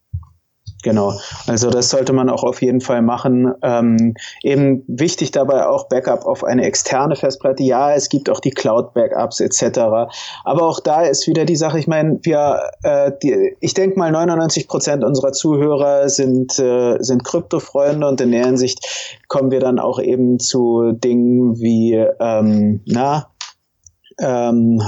[0.86, 1.13] Genau,
[1.47, 3.51] also das sollte man auch auf jeden Fall machen.
[3.63, 4.13] Ähm,
[4.43, 7.63] eben wichtig dabei auch Backup auf eine externe Festplatte.
[7.63, 9.79] Ja, es gibt auch die Cloud-Backups etc.
[10.43, 14.11] Aber auch da ist wieder die Sache, ich meine, wir, äh, die, ich denke mal
[14.11, 19.79] 99 Prozent unserer Zuhörer sind, äh, sind Krypto-Freunde und in der Hinsicht kommen wir dann
[19.79, 23.31] auch eben zu Dingen wie, ähm, na,
[24.19, 24.83] ähm,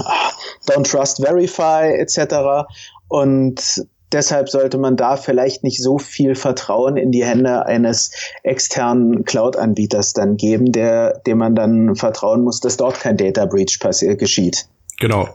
[0.68, 2.68] Don't Trust Verify etc.
[3.08, 8.12] Und deshalb sollte man da vielleicht nicht so viel Vertrauen in die Hände eines
[8.44, 13.80] externen Cloud-Anbieters dann geben, der, dem man dann vertrauen muss, dass dort kein Data Breach
[14.18, 14.68] geschieht.
[15.00, 15.30] Genau.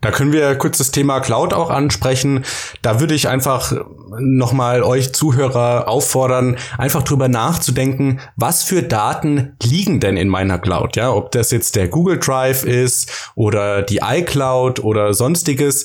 [0.00, 2.44] Da können wir kurz das Thema Cloud auch ansprechen.
[2.82, 3.72] Da würde ich einfach
[4.18, 10.96] nochmal euch Zuhörer auffordern, einfach drüber nachzudenken, was für Daten liegen denn in meiner Cloud?
[10.96, 15.84] Ja, ob das jetzt der Google Drive ist oder die iCloud oder sonstiges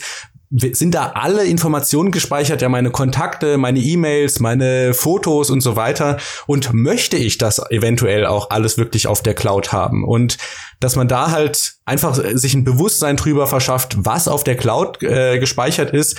[0.50, 6.18] sind da alle Informationen gespeichert, ja meine Kontakte, meine E-Mails, meine Fotos und so weiter
[6.46, 10.38] und möchte ich das eventuell auch alles wirklich auf der Cloud haben und
[10.80, 15.40] dass man da halt einfach sich ein Bewusstsein drüber verschafft, was auf der Cloud äh,
[15.40, 16.18] gespeichert ist.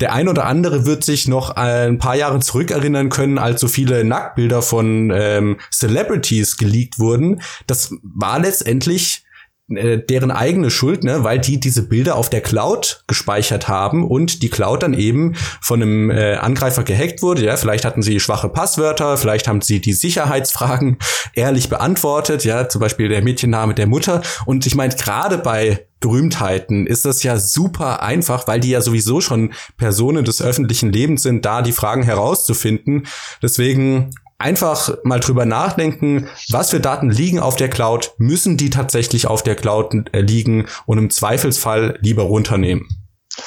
[0.00, 4.04] Der ein oder andere wird sich noch ein paar Jahre zurückerinnern können, als so viele
[4.04, 7.40] Nacktbilder von ähm, Celebrities geleakt wurden.
[7.66, 9.23] Das war letztendlich
[9.68, 14.42] äh, deren eigene Schuld, ne, weil die diese Bilder auf der Cloud gespeichert haben und
[14.42, 17.44] die Cloud dann eben von einem äh, Angreifer gehackt wurde.
[17.44, 20.98] Ja, vielleicht hatten sie schwache Passwörter, vielleicht haben sie die Sicherheitsfragen
[21.34, 22.44] ehrlich beantwortet.
[22.44, 24.20] Ja, zum Beispiel der Mädchenname der Mutter.
[24.44, 29.22] Und ich meine, gerade bei Berühmtheiten ist das ja super einfach, weil die ja sowieso
[29.22, 33.06] schon Personen des öffentlichen Lebens sind, da die Fragen herauszufinden.
[33.42, 39.26] Deswegen einfach mal drüber nachdenken, was für Daten liegen auf der Cloud, müssen die tatsächlich
[39.26, 42.88] auf der Cloud äh, liegen und im Zweifelsfall lieber runternehmen.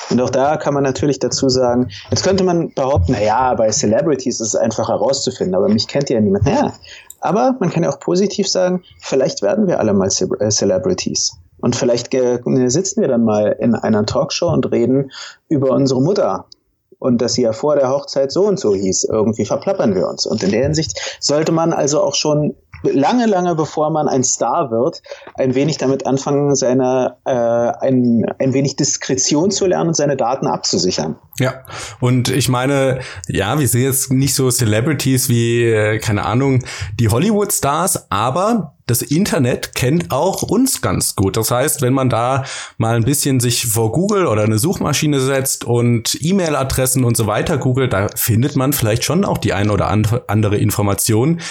[0.09, 3.69] Und auch da kann man natürlich dazu sagen, jetzt könnte man behaupten, na ja, bei
[3.69, 6.45] Celebrities ist es einfach herauszufinden, aber mich kennt ja niemand.
[6.45, 6.73] Naja,
[7.21, 10.09] aber man kann ja auch positiv sagen, vielleicht werden wir alle mal
[10.39, 11.37] äh, Celebrities.
[11.59, 15.11] Und vielleicht äh, sitzen wir dann mal in einer Talkshow und reden
[15.49, 16.45] über unsere Mutter
[16.99, 19.05] und dass sie ja vor der Hochzeit so und so hieß.
[19.11, 20.25] Irgendwie verplappern wir uns.
[20.25, 24.71] Und in der Hinsicht sollte man also auch schon lange, lange bevor man ein Star
[24.71, 25.01] wird,
[25.35, 30.47] ein wenig damit anfangen, seine äh, ein, ein wenig Diskretion zu lernen und seine Daten
[30.47, 31.17] abzusichern.
[31.39, 31.63] Ja,
[31.99, 36.63] und ich meine, ja, wir sehen jetzt nicht so Celebrities wie, äh, keine Ahnung,
[36.99, 41.37] die Hollywood-Stars, aber das Internet kennt auch uns ganz gut.
[41.37, 42.45] Das heißt, wenn man da
[42.77, 47.57] mal ein bisschen sich vor Google oder eine Suchmaschine setzt und E-Mail-Adressen und so weiter
[47.57, 51.41] googelt, da findet man vielleicht schon auch die eine oder andere Information,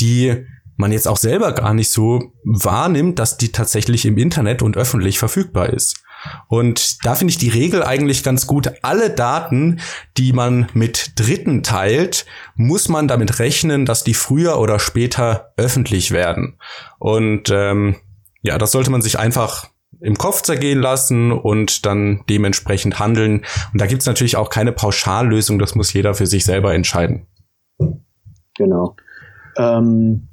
[0.00, 4.76] die man jetzt auch selber gar nicht so wahrnimmt, dass die tatsächlich im Internet und
[4.76, 6.02] öffentlich verfügbar ist.
[6.48, 8.72] Und da finde ich die Regel eigentlich ganz gut.
[8.82, 9.80] Alle Daten,
[10.16, 16.10] die man mit Dritten teilt, muss man damit rechnen, dass die früher oder später öffentlich
[16.10, 16.58] werden.
[16.98, 17.96] Und ähm,
[18.42, 19.68] ja, das sollte man sich einfach
[20.00, 23.44] im Kopf zergehen lassen und dann dementsprechend handeln.
[23.72, 27.26] Und da gibt's natürlich auch keine Pauschallösung, das muss jeder für sich selber entscheiden.
[28.56, 28.96] Genau.
[29.56, 30.28] Ähm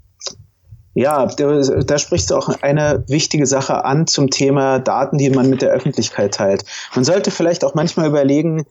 [0.94, 5.50] ja, da, da sprichst du auch eine wichtige Sache an zum Thema Daten, die man
[5.50, 6.66] mit der Öffentlichkeit teilt.
[6.96, 8.66] Man sollte vielleicht auch manchmal überlegen,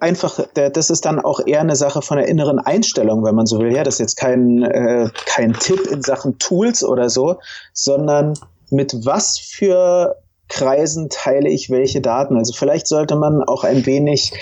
[0.00, 3.60] einfach, das ist dann auch eher eine Sache von der inneren Einstellung, wenn man so
[3.60, 3.72] will.
[3.72, 7.38] Ja, das ist jetzt kein, äh, kein Tipp in Sachen Tools oder so,
[7.72, 8.34] sondern
[8.70, 10.16] mit was für
[10.48, 12.36] Kreisen teile ich welche Daten.
[12.36, 14.32] Also vielleicht sollte man auch ein wenig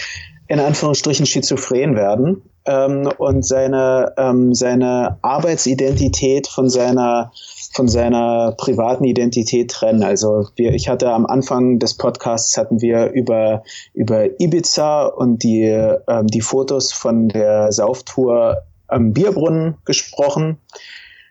[0.49, 7.33] in Anführungsstrichen schizophren werden ähm, und seine, ähm, seine Arbeitsidentität von seiner
[7.75, 10.03] von seiner privaten Identität trennen.
[10.03, 13.63] Also wir, ich hatte am Anfang des Podcasts hatten wir über
[13.95, 20.59] über Ibiza und die ähm, die Fotos von der Sauftour am Bierbrunnen gesprochen.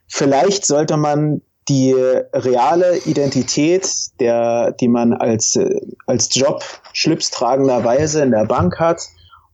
[0.08, 3.88] Vielleicht sollte man die reale Identität,
[4.20, 5.58] der, die man als,
[6.06, 9.02] als Job schlipstраgenderweise in der Bank hat,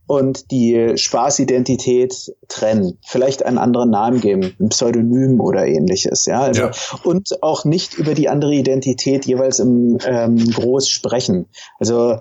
[0.07, 2.97] und die Spaßidentität trennen.
[3.05, 6.25] Vielleicht einen anderen Namen geben, ein Pseudonym oder ähnliches.
[6.25, 6.71] Ja, also, ja.
[7.03, 11.47] und auch nicht über die andere Identität jeweils im ähm, Groß sprechen.
[11.79, 12.17] Also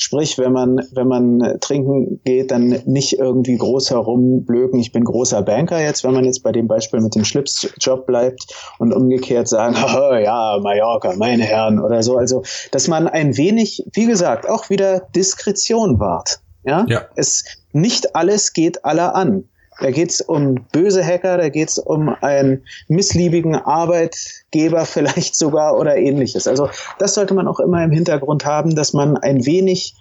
[0.00, 5.42] Sprich, wenn man, wenn man trinken geht, dann nicht irgendwie groß herumblöken, ich bin großer
[5.42, 8.46] Banker jetzt, wenn man jetzt bei dem Beispiel mit dem Schlipsjob bleibt
[8.78, 12.16] und umgekehrt sagen, oh, ja, Mallorca, meine Herren oder so.
[12.16, 16.40] Also, dass man ein wenig, wie gesagt, auch wieder Diskretion wahrt.
[16.64, 16.84] Ja?
[16.88, 17.06] ja.
[17.16, 19.44] Es nicht alles geht aller an.
[19.80, 26.46] Da geht's um böse Hacker, da geht's um einen missliebigen Arbeitgeber vielleicht sogar oder ähnliches.
[26.46, 29.94] Also das sollte man auch immer im Hintergrund haben, dass man ein wenig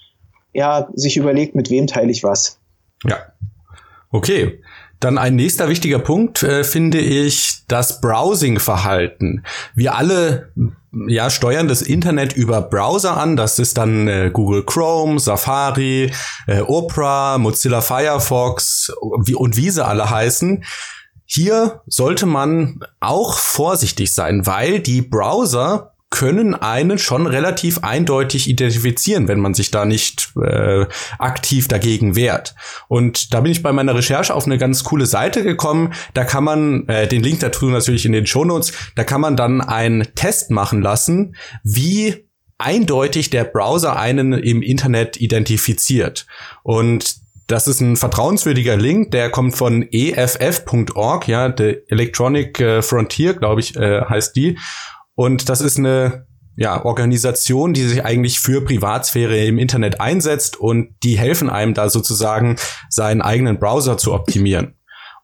[0.54, 2.60] ja sich überlegt, mit wem teile ich was.
[3.06, 3.18] Ja.
[4.12, 4.62] Okay.
[5.00, 9.46] Dann ein nächster wichtiger Punkt äh, finde ich das Browsing-Verhalten.
[9.74, 10.52] Wir alle
[11.08, 13.36] ja, steuern das Internet über Browser an.
[13.36, 16.12] Das ist dann äh, Google Chrome, Safari,
[16.48, 18.92] äh, Opera, Mozilla Firefox
[19.24, 20.64] wie, und wie sie alle heißen.
[21.26, 29.28] Hier sollte man auch vorsichtig sein, weil die Browser können einen schon relativ eindeutig identifizieren,
[29.28, 30.88] wenn man sich da nicht äh,
[31.20, 32.56] aktiv dagegen wehrt.
[32.88, 35.94] Und da bin ich bei meiner Recherche auf eine ganz coole Seite gekommen.
[36.16, 39.62] Da kann man, äh, den Link dazu natürlich in den Shownotes, da kann man dann
[39.62, 42.26] einen Test machen lassen, wie
[42.58, 46.26] eindeutig der Browser einen im Internet identifiziert.
[46.64, 53.34] Und das ist ein vertrauenswürdiger Link, der kommt von eff.org, ja, the Electronic äh, Frontier,
[53.34, 54.58] glaube ich, äh, heißt die.
[55.20, 60.96] Und das ist eine ja, Organisation, die sich eigentlich für Privatsphäre im Internet einsetzt und
[61.04, 62.56] die helfen einem da sozusagen
[62.90, 64.76] seinen eigenen Browser zu optimieren.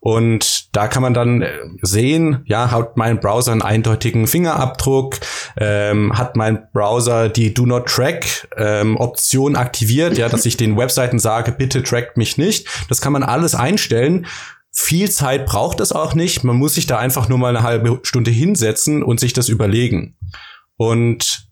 [0.02, 1.50] Und da kann man dann äh,
[1.82, 5.16] sehen, ja, hat mein Browser einen eindeutigen Fingerabdruck,
[5.56, 10.78] ähm, hat mein Browser die Do Not Track ähm, Option aktiviert, ja, dass ich den
[10.78, 12.68] Webseiten sage, bitte trackt mich nicht.
[12.90, 14.28] Das kann man alles einstellen.
[14.78, 16.44] Viel Zeit braucht es auch nicht.
[16.44, 20.18] Man muss sich da einfach nur mal eine halbe Stunde hinsetzen und sich das überlegen.
[20.76, 21.48] Und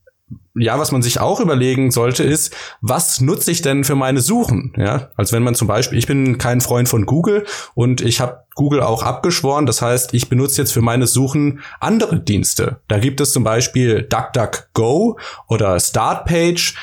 [0.56, 4.74] ja, was man sich auch überlegen sollte, ist, was nutze ich denn für meine Suchen?
[4.78, 8.44] Ja, als wenn man zum Beispiel, ich bin kein Freund von Google und ich habe
[8.56, 9.66] Google auch abgeschworen.
[9.66, 12.78] Das heißt, ich benutze jetzt für meine Suchen andere Dienste.
[12.88, 16.76] Da gibt es zum Beispiel DuckDuckGo oder Startpage,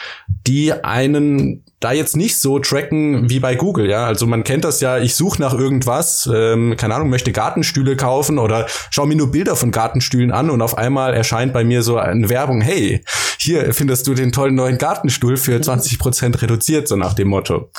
[0.47, 4.05] die einen da jetzt nicht so tracken wie bei Google, ja.
[4.05, 8.39] Also man kennt das ja, ich suche nach irgendwas, ähm, keine Ahnung, möchte Gartenstühle kaufen
[8.39, 11.97] oder schaue mir nur Bilder von Gartenstühlen an und auf einmal erscheint bei mir so
[11.97, 13.03] eine Werbung, hey,
[13.39, 17.71] hier findest du den tollen neuen Gartenstuhl für 20 Prozent reduziert, so nach dem Motto.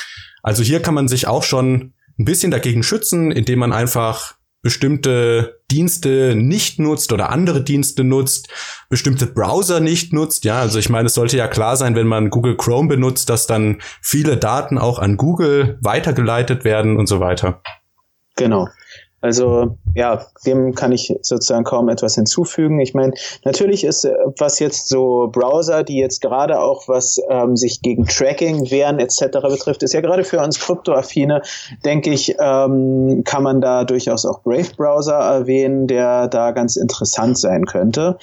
[0.44, 5.60] Also hier kann man sich auch schon ein bisschen dagegen schützen, indem man einfach bestimmte
[5.72, 8.50] Dienste nicht nutzt oder andere Dienste nutzt,
[8.90, 10.46] bestimmte Browser nicht nutzt.
[10.46, 13.48] Ja, also ich meine, es sollte ja klar sein, wenn man Google Chrome benutzt, dass
[13.48, 17.62] dann viele Daten auch an Google weitergeleitet werden und so weiter.
[18.36, 18.68] Genau.
[19.22, 22.80] Also ja, dem kann ich sozusagen kaum etwas hinzufügen.
[22.80, 23.14] Ich meine,
[23.46, 28.06] natürlich ist, äh, was jetzt so Browser, die jetzt gerade auch was ähm, sich gegen
[28.06, 29.40] Tracking wehren etc.
[29.44, 31.44] betrifft, ist ja gerade für uns Kryptoaffine,
[31.86, 37.38] denke ich, ähm, kann man da durchaus auch Brave Browser erwähnen, der da ganz interessant
[37.38, 38.18] sein könnte.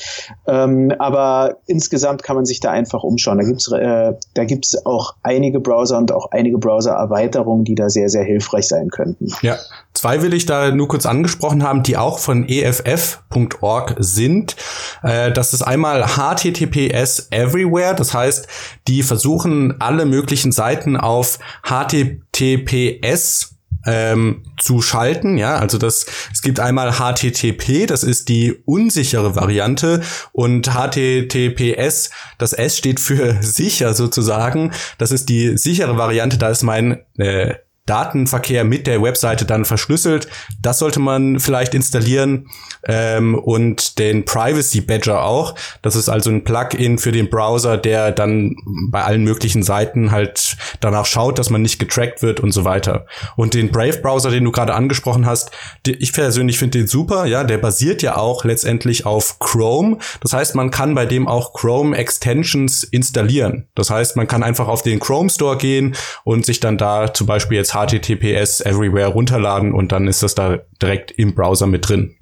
[0.48, 3.38] Ähm, aber insgesamt kann man sich da einfach umschauen.
[3.38, 8.08] Da gibt's äh, da gibt's auch einige Browser und auch einige Browser-Erweiterungen, die da sehr,
[8.08, 9.28] sehr hilfreich sein könnten.
[9.42, 9.58] Ja,
[9.98, 14.56] Zwei will ich da nur kurz angesprochen haben, die auch von eff.org sind.
[15.02, 18.48] Äh, das ist einmal HTTPS Everywhere, das heißt,
[18.88, 26.60] die versuchen alle möglichen Seiten auf HTTPS ähm, zu schalten, ja, also das, es gibt
[26.60, 30.02] einmal HTTP, das ist die unsichere Variante.
[30.32, 36.62] Und HTTPS, das S steht für sicher sozusagen, das ist die sichere Variante, da ist
[36.62, 37.54] mein äh,
[37.88, 40.28] Datenverkehr mit der Webseite dann verschlüsselt.
[40.60, 42.48] Das sollte man vielleicht installieren
[42.86, 45.54] ähm, und den Privacy Badger auch.
[45.82, 48.56] Das ist also ein Plugin für den Browser, der dann
[48.90, 53.06] bei allen möglichen Seiten halt danach schaut, dass man nicht getrackt wird und so weiter.
[53.36, 55.50] Und den Brave Browser, den du gerade angesprochen hast,
[55.86, 57.26] ich persönlich finde den super.
[57.26, 59.98] Ja, der basiert ja auch letztendlich auf Chrome.
[60.20, 63.66] Das heißt, man kann bei dem auch Chrome Extensions installieren.
[63.74, 67.26] Das heißt, man kann einfach auf den Chrome Store gehen und sich dann da zum
[67.26, 72.16] Beispiel jetzt HTTPS Everywhere runterladen und dann ist das da direkt im Browser mit drin.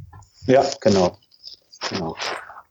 [0.46, 1.16] Ja, genau.
[1.90, 2.16] genau.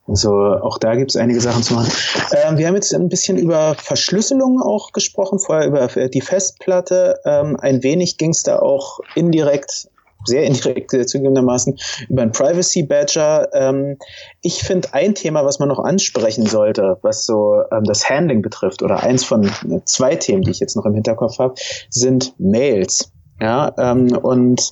[0.07, 1.91] Also auch da gibt es einige Sachen zu machen.
[2.31, 7.19] Ähm, wir haben jetzt ein bisschen über Verschlüsselung auch gesprochen, vorher über die Festplatte.
[7.25, 9.89] Ähm, ein wenig ging es da auch indirekt,
[10.25, 11.77] sehr indirekt äh, zugegebenermaßen,
[12.09, 13.49] über einen Privacy Badger.
[13.53, 13.97] Ähm,
[14.41, 18.83] ich finde ein Thema, was man noch ansprechen sollte, was so ähm, das Handling betrifft,
[18.83, 21.55] oder eins von äh, zwei Themen, die ich jetzt noch im Hinterkopf habe,
[21.89, 23.11] sind Mails.
[23.41, 24.71] Ja, ähm, und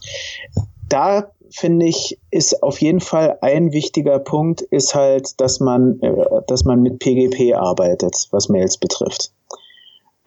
[0.88, 6.41] da finde ich, ist auf jeden Fall ein wichtiger Punkt, ist halt, dass man, äh,
[6.47, 9.32] dass man mit PGP arbeitet, was Mails betrifft.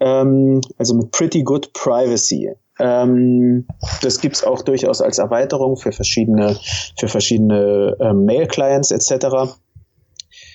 [0.01, 2.53] Ähm, also mit Pretty Good Privacy.
[2.79, 3.67] Ähm,
[4.03, 6.57] das gibt's auch durchaus als Erweiterung für verschiedene,
[6.99, 9.57] für verschiedene äh, Mail-Clients etc.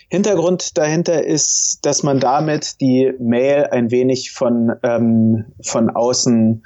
[0.09, 6.63] Hintergrund dahinter ist, dass man damit die Mail ein wenig von, ähm, von außen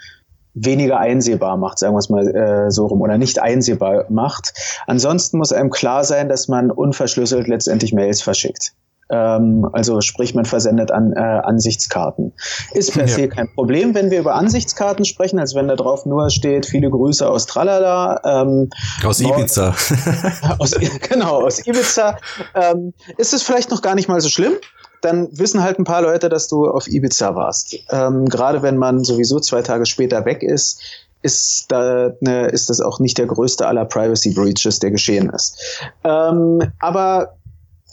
[0.55, 4.53] weniger einsehbar macht, sagen wir es mal äh, so rum, oder nicht einsehbar macht.
[4.87, 8.73] Ansonsten muss einem klar sein, dass man unverschlüsselt letztendlich Mails verschickt.
[9.09, 12.33] Ähm, also sprich, man versendet an äh, Ansichtskarten.
[12.73, 16.29] Ist per se kein Problem, wenn wir über Ansichtskarten sprechen, als wenn da drauf nur
[16.29, 18.21] steht, viele Grüße aus Tralala.
[18.25, 18.69] Ähm,
[19.03, 19.75] aus Ibiza.
[20.59, 20.75] aus,
[21.09, 22.17] genau, aus Ibiza.
[22.55, 24.53] Ähm, ist es vielleicht noch gar nicht mal so schlimm
[25.01, 27.77] dann wissen halt ein paar Leute, dass du auf Ibiza warst.
[27.91, 30.81] Ähm, Gerade wenn man sowieso zwei Tage später weg ist,
[31.21, 35.59] ist, da, ne, ist das auch nicht der größte aller Privacy Breaches, der geschehen ist.
[36.03, 37.35] Ähm, aber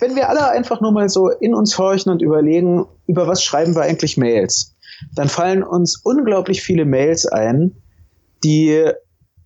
[0.03, 3.75] wenn wir alle einfach nur mal so in uns horchen und überlegen, über was schreiben
[3.75, 4.75] wir eigentlich Mails,
[5.15, 7.77] dann fallen uns unglaublich viele Mails ein,
[8.43, 8.85] die,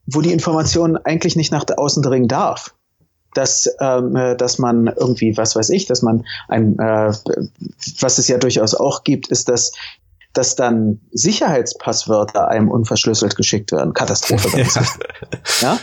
[0.07, 2.75] wo die Information eigentlich nicht nach außen dringen darf
[3.35, 7.13] dass, ähm, äh, dass man irgendwie, was weiß ich, dass man ein, äh,
[8.01, 9.73] was es ja durchaus auch gibt, ist, dass
[10.33, 13.95] dass dann Sicherheitspasswörter einem unverschlüsselt geschickt werden.
[13.95, 14.67] Katastrophe.
[15.63, 15.79] ja.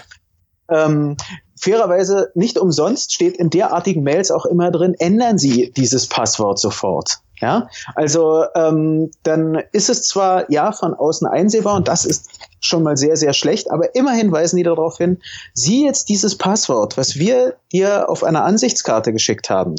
[0.69, 1.17] Ähm,
[1.63, 7.19] fairerweise nicht umsonst steht in derartigen Mails auch immer drin, ändern Sie dieses Passwort sofort.
[7.39, 12.29] Ja, also ähm, dann ist es zwar ja von außen einsehbar und das ist
[12.61, 15.19] schon mal sehr, sehr schlecht, aber immerhin weisen die darauf hin,
[15.53, 19.75] sieh jetzt dieses Passwort, was wir dir auf einer Ansichtskarte geschickt haben,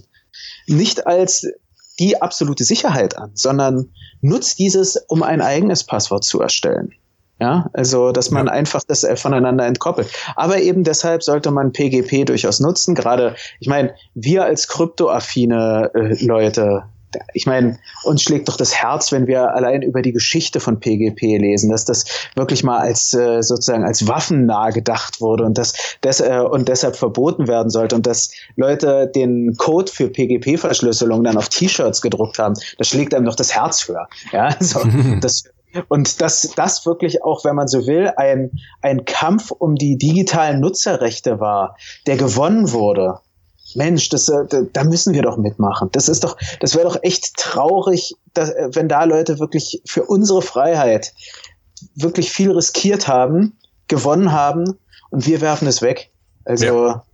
[0.66, 1.46] nicht als
[1.98, 6.92] die absolute Sicherheit an, sondern nutzt dieses, um ein eigenes Passwort zu erstellen.
[7.40, 8.52] Ja, also dass man ja.
[8.52, 10.08] einfach das äh, voneinander entkoppelt.
[10.36, 12.94] Aber eben deshalb sollte man PGP durchaus nutzen.
[12.94, 16.84] Gerade, ich meine, wir als kryptoaffine äh, Leute,
[17.32, 21.38] ich meine, uns schlägt doch das Herz, wenn wir allein über die Geschichte von PGP
[21.38, 22.04] lesen, dass das
[22.34, 26.96] wirklich mal als äh, sozusagen als waffennah gedacht wurde und das des, äh, und deshalb
[26.96, 32.54] verboten werden sollte und dass Leute den Code für PGP-Verschlüsselung dann auf T-Shirts gedruckt haben.
[32.78, 34.08] Das schlägt einem doch das Herz höher.
[34.32, 34.80] Ja, also
[35.20, 35.44] das
[35.88, 38.50] und dass das wirklich auch, wenn man so will, ein,
[38.82, 43.20] ein Kampf um die digitalen Nutzerrechte war, der gewonnen wurde.
[43.74, 45.88] Mensch, das, äh, da müssen wir doch mitmachen.
[45.92, 50.04] Das ist doch, das wäre doch echt traurig, dass, äh, wenn da Leute wirklich für
[50.04, 51.12] unsere Freiheit
[51.94, 53.58] wirklich viel riskiert haben,
[53.88, 54.78] gewonnen haben
[55.10, 56.10] und wir werfen es weg.
[56.44, 57.04] Also ja.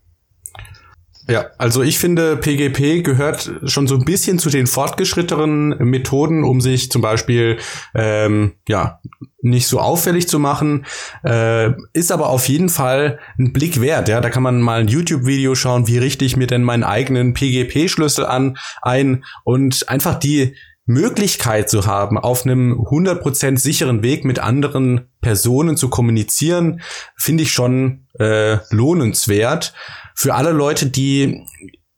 [1.30, 6.60] Ja, also ich finde, PGP gehört schon so ein bisschen zu den fortgeschrittenen Methoden, um
[6.60, 7.58] sich zum Beispiel
[7.94, 9.00] ähm, ja
[9.42, 10.84] nicht so auffällig zu machen,
[11.24, 14.08] äh, ist aber auf jeden Fall ein Blick wert.
[14.08, 17.32] Ja, da kann man mal ein YouTube-Video schauen, wie richte ich mir denn meinen eigenen
[17.32, 20.56] PGP-Schlüssel an ein und einfach die
[20.90, 26.82] Möglichkeit zu haben, auf einem 100% sicheren Weg mit anderen Personen zu kommunizieren,
[27.16, 29.72] finde ich schon äh, lohnenswert.
[30.14, 31.46] Für alle Leute, die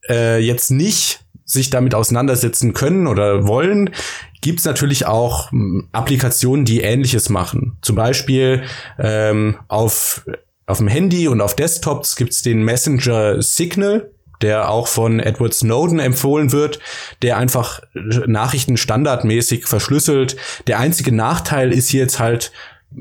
[0.09, 3.91] äh, jetzt nicht sich damit auseinandersetzen können oder wollen,
[4.41, 7.79] gibt's natürlich auch hm, Applikationen, die ähnliches machen.
[7.83, 8.63] Zum Beispiel
[8.99, 10.27] ähm, auf,
[10.67, 14.11] auf dem Handy und auf Desktops gibt's den Messenger Signal
[14.43, 16.81] der auch von Edward Snowden empfohlen wird,
[17.23, 20.37] der einfach Nachrichten standardmäßig verschlüsselt.
[20.67, 22.53] Der einzige Nachteil ist jetzt halt,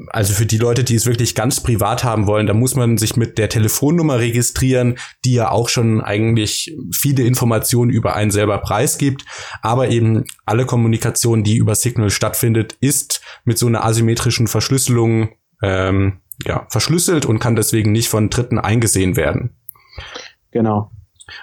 [0.08, 3.16] also für die Leute, die es wirklich ganz privat haben wollen, da muss man sich
[3.18, 9.26] mit der Telefonnummer registrieren, die ja auch schon eigentlich viele Informationen über einen selber preisgibt.
[9.62, 15.30] Aber eben alle Kommunikation, die über Signal stattfindet, ist mit so einer asymmetrischen Verschlüsselung
[15.62, 19.56] ähm, ja, verschlüsselt und kann deswegen nicht von Dritten eingesehen werden.
[20.52, 20.92] Genau.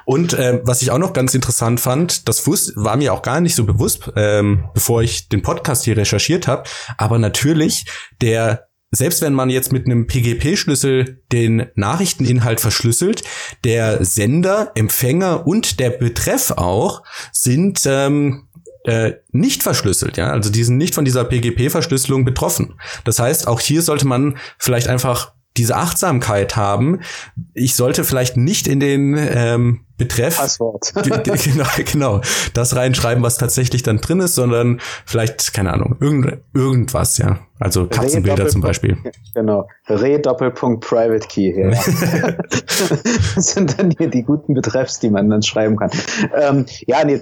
[0.04, 3.40] Und äh, was ich auch noch ganz interessant fand, das wus war mir auch gar
[3.40, 6.64] nicht so bewusst, ähm, bevor ich den Podcast hier recherchiert habe,
[6.96, 7.86] aber natürlich
[8.20, 13.22] der selbst wenn man jetzt mit einem PGP-Schlüssel den Nachrichteninhalt verschlüsselt,
[13.64, 18.48] der Sender, Empfänger und der Betreff auch sind ähm,
[18.84, 22.80] äh, nicht verschlüsselt, ja, also die sind nicht von dieser PGP-Verschlüsselung betroffen.
[23.04, 27.00] Das heißt, auch hier sollte man vielleicht einfach diese Achtsamkeit haben.
[27.54, 30.92] Ich sollte vielleicht nicht in den ähm, Betreff Passwort.
[31.44, 32.20] genau, genau
[32.54, 37.38] das reinschreiben, was tatsächlich dann drin ist, sondern vielleicht keine Ahnung irgend, irgendwas, ja.
[37.60, 38.96] Also Katzenbilder zum Beispiel.
[39.34, 39.68] Genau.
[39.88, 41.52] Re Doppelpunkt Private Key.
[41.56, 41.70] Ja.
[43.34, 45.90] das sind dann hier die guten Betreffs, die man dann schreiben kann.
[46.34, 47.20] Ähm, ja, nee,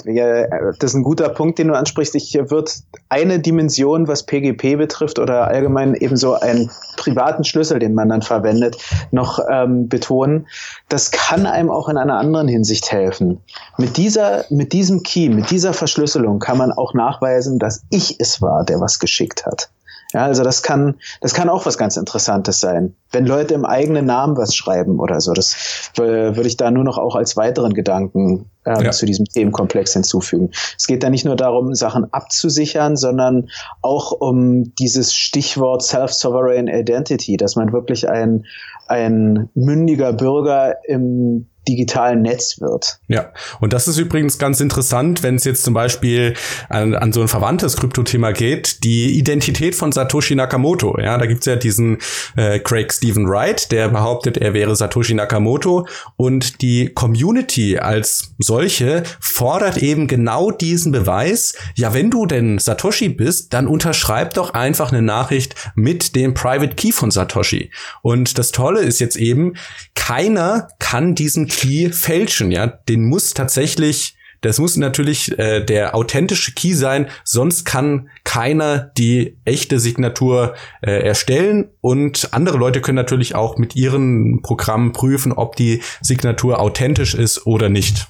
[0.79, 2.14] das ist ein guter Punkt, den du ansprichst.
[2.14, 2.70] Ich würde
[3.11, 8.22] eine Dimension, was PGP betrifft oder allgemein eben so einen privaten Schlüssel, den man dann
[8.22, 8.77] verwendet,
[9.11, 10.47] noch ähm, betonen.
[10.89, 13.41] Das kann einem auch in einer anderen Hinsicht helfen.
[13.79, 18.43] Mit dieser, mit diesem Key, mit dieser Verschlüsselung kann man auch nachweisen, dass ich es
[18.43, 19.71] war, der was geschickt hat.
[20.12, 22.95] Ja, also das kann, das kann auch was ganz Interessantes sein.
[23.12, 26.98] Wenn Leute im eigenen Namen was schreiben oder so, das würde ich da nur noch
[26.98, 28.90] auch als weiteren Gedanken ähm, ja.
[28.90, 30.50] zu diesem Themenkomplex hinzufügen.
[30.76, 33.48] Es geht da nicht nur darum, Sachen abzusichern, sondern
[33.80, 38.44] auch um dieses Stichwort Self-Sovereign Identity, dass man wirklich ein,
[38.88, 42.98] ein mündiger Bürger im digitalen Netz wird.
[43.09, 46.34] Ja, und das ist übrigens ganz interessant, wenn es jetzt zum Beispiel
[46.68, 50.98] an, an so ein verwandtes Kryptothema geht, die Identität von Satoshi Nakamoto.
[51.00, 51.98] Ja, da gibt's ja diesen
[52.36, 55.86] äh, Craig Stephen Wright, der behauptet, er wäre Satoshi Nakamoto
[56.16, 61.55] und die Community als solche fordert eben genau diesen Beweis.
[61.74, 66.74] Ja, wenn du denn Satoshi bist, dann unterschreib doch einfach eine Nachricht mit dem Private
[66.74, 67.70] Key von Satoshi.
[68.03, 69.55] Und das Tolle ist jetzt eben,
[69.94, 72.66] keiner kann diesen Key fälschen, ja.
[72.66, 79.39] Den muss tatsächlich das muss natürlich äh, der authentische Key sein, sonst kann keiner die
[79.45, 85.57] echte Signatur äh, erstellen und andere Leute können natürlich auch mit ihren Programmen prüfen, ob
[85.57, 88.09] die Signatur authentisch ist oder nicht.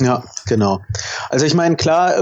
[0.00, 0.80] Ja, genau.
[1.28, 2.14] Also ich meine, klar,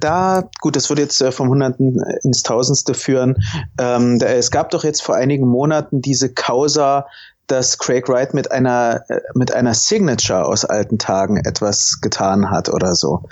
[0.00, 3.36] da, gut, das würde jetzt äh, vom Hunderten ins Tausendste führen.
[3.78, 7.06] Ähm, es gab doch jetzt vor einigen Monaten diese Causa
[7.50, 12.68] dass Craig Wright mit einer, äh, mit einer Signature aus alten Tagen etwas getan hat
[12.68, 13.22] oder so.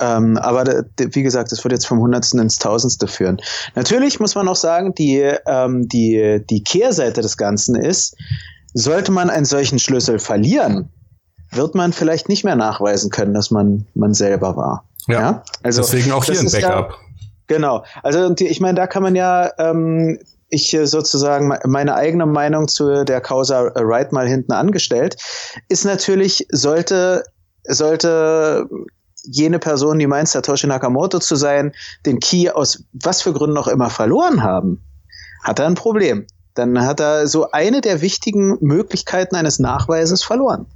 [0.00, 3.40] Ähm, aber wie gesagt, das wird jetzt vom Hundertsten ins Tausendste führen.
[3.74, 8.16] Natürlich muss man auch sagen, die, ähm, die, die Kehrseite des Ganzen ist,
[8.74, 10.90] sollte man einen solchen Schlüssel verlieren,
[11.52, 14.84] wird man vielleicht nicht mehr nachweisen können, dass man, man selber war.
[15.06, 15.42] Ja, ja?
[15.62, 16.90] also deswegen auch hier ein Backup.
[16.90, 16.96] Ja,
[17.46, 17.84] genau.
[18.02, 20.18] Also ich meine, da kann man ja ähm,
[20.54, 25.16] ich sozusagen meine eigene Meinung zu der Causa Wright mal hinten angestellt,
[25.68, 27.24] ist natürlich, sollte,
[27.64, 28.68] sollte
[29.24, 31.72] jene Person, die meint, Satoshi Nakamoto zu sein,
[32.06, 34.84] den Key aus was für Gründen auch immer verloren haben,
[35.42, 36.26] hat er ein Problem.
[36.54, 40.66] Dann hat er so eine der wichtigen Möglichkeiten eines Nachweises verloren.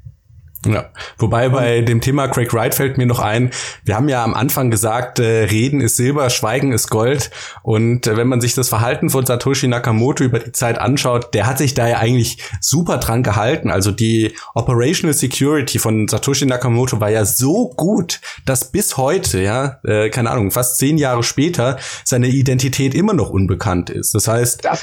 [0.74, 3.50] Ja, wobei bei dem Thema Craig Wright fällt mir noch ein,
[3.84, 7.30] wir haben ja am Anfang gesagt, äh, Reden ist Silber, Schweigen ist Gold.
[7.62, 11.46] Und äh, wenn man sich das Verhalten von Satoshi Nakamoto über die Zeit anschaut, der
[11.46, 13.70] hat sich da ja eigentlich super dran gehalten.
[13.70, 19.80] Also die Operational Security von Satoshi Nakamoto war ja so gut, dass bis heute, ja,
[19.84, 24.14] äh, keine Ahnung, fast zehn Jahre später seine Identität immer noch unbekannt ist.
[24.14, 24.78] Das heißt, ja.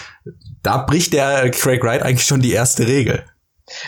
[0.63, 3.23] da bricht der Craig Wright eigentlich schon die erste Regel.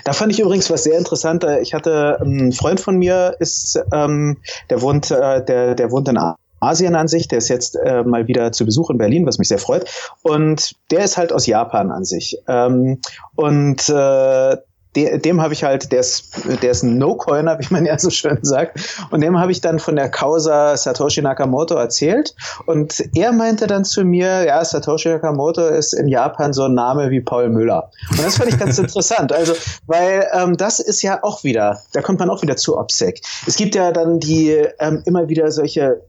[0.03, 1.45] Da fand ich übrigens was sehr interessant.
[1.61, 4.38] Ich hatte ähm, einen Freund von mir, ist, ähm,
[4.69, 6.17] der wohnt, äh, der, der wohnt in
[6.59, 7.28] Asien an sich.
[7.28, 9.89] Der ist jetzt äh, mal wieder zu Besuch in Berlin, was mich sehr freut.
[10.23, 12.38] Und der ist halt aus Japan an sich.
[12.47, 12.99] Ähm,
[13.36, 14.57] und äh,
[14.97, 16.31] de, dem habe ich halt, der ist,
[16.61, 18.79] der ist ein No-Coiner, wie man ja so schön sagt.
[19.11, 22.35] Und dem habe ich dann von der Causa Satoshi Nakamoto erzählt.
[22.65, 27.11] Und er meinte dann zu mir, ja, Satoshi Nakamoto ist in Japan so ein Name
[27.11, 27.91] wie Paul Müller.
[28.09, 29.31] Und das fand ich ganz interessant.
[29.31, 29.53] Also,
[29.85, 33.21] weil ähm, das ist ja auch wieder, da kommt man auch wieder zu OPSEC.
[33.45, 36.01] Es gibt ja dann die ähm, immer wieder solche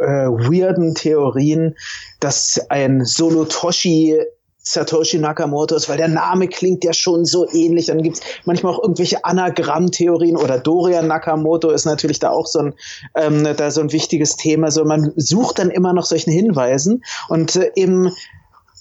[0.00, 1.76] äh, weirden Theorien,
[2.20, 4.18] dass ein Solotoshi
[4.62, 7.86] Satoshi Nakamoto ist, weil der Name klingt ja schon so ähnlich.
[7.86, 12.74] Dann gibt's manchmal auch irgendwelche Anagrammtheorien oder Dorian Nakamoto ist natürlich da auch so ein,
[13.14, 14.70] ähm, da so ein wichtiges Thema.
[14.70, 18.10] So, man sucht dann immer noch solchen Hinweisen und äh, eben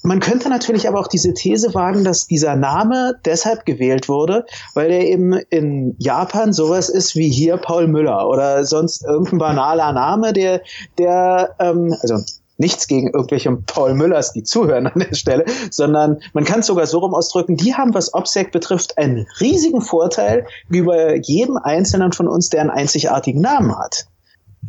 [0.01, 4.91] man könnte natürlich aber auch diese These wagen, dass dieser Name deshalb gewählt wurde, weil
[4.91, 10.31] er eben in Japan sowas ist wie hier Paul Müller oder sonst irgendein banaler Name,
[10.31, 10.61] der,
[10.97, 12.23] der, ähm, also
[12.59, 16.85] nichts gegen irgendwelche Paul Müllers, die zuhören an der Stelle, sondern man kann es sogar
[16.85, 22.27] so rum ausdrücken, die haben, was OPSEC betrifft, einen riesigen Vorteil über jedem Einzelnen von
[22.27, 24.05] uns, der einen einzigartigen Namen hat.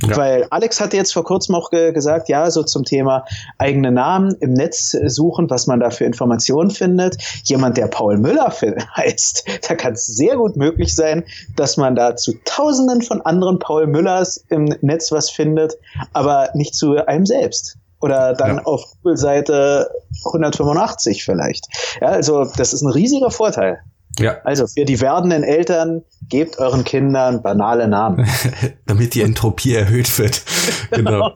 [0.03, 0.17] Ja.
[0.17, 3.25] Weil Alex hatte jetzt vor kurzem auch ge gesagt, ja, so zum Thema
[3.59, 7.17] eigene Namen im Netz suchen, was man da für Informationen findet.
[7.45, 8.53] Jemand, der Paul Müller
[8.97, 11.25] heißt, da kann es sehr gut möglich sein,
[11.57, 15.75] dass man da zu Tausenden von anderen Paul Müllers im Netz was findet,
[16.13, 18.63] aber nicht zu einem selbst oder dann ja.
[18.65, 19.91] auf Google-Seite
[20.27, 21.67] 185 vielleicht.
[22.01, 23.81] Ja, also das ist ein riesiger Vorteil.
[24.19, 24.39] Ja.
[24.45, 28.29] Also für die werdenden Eltern gebt euren Kindern banale Namen.
[28.87, 30.43] Damit die Entropie erhöht wird.
[30.91, 31.33] genau.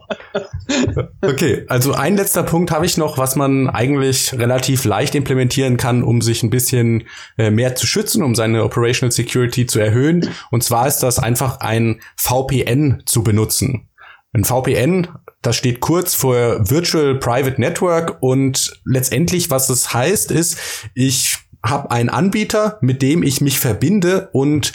[1.23, 6.03] Okay, also ein letzter Punkt habe ich noch, was man eigentlich relativ leicht implementieren kann,
[6.03, 7.05] um sich ein bisschen
[7.39, 10.31] äh, mehr zu schützen, um seine Operational Security zu erhöhen.
[10.51, 13.89] Und zwar ist das einfach ein VPN zu benutzen.
[14.33, 15.09] Ein VPN,
[15.45, 20.59] das steht kurz vor Virtual Private Network und letztendlich, was es heißt, ist,
[20.95, 24.73] ich habe einen Anbieter, mit dem ich mich verbinde und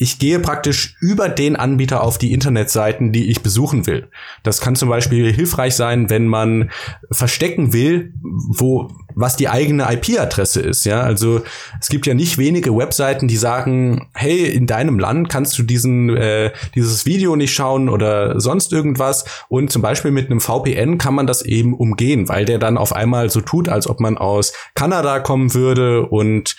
[0.00, 4.08] ich gehe praktisch über den Anbieter auf die Internetseiten, die ich besuchen will.
[4.42, 6.70] Das kann zum Beispiel hilfreich sein, wenn man
[7.10, 10.86] verstecken will, wo was die eigene IP-Adresse ist.
[10.86, 11.42] Ja, also
[11.80, 16.16] es gibt ja nicht wenige Webseiten, die sagen, hey, in deinem Land kannst du diesen
[16.16, 19.26] äh, dieses Video nicht schauen oder sonst irgendwas.
[19.48, 22.94] Und zum Beispiel mit einem VPN kann man das eben umgehen, weil der dann auf
[22.94, 26.56] einmal so tut, als ob man aus Kanada kommen würde und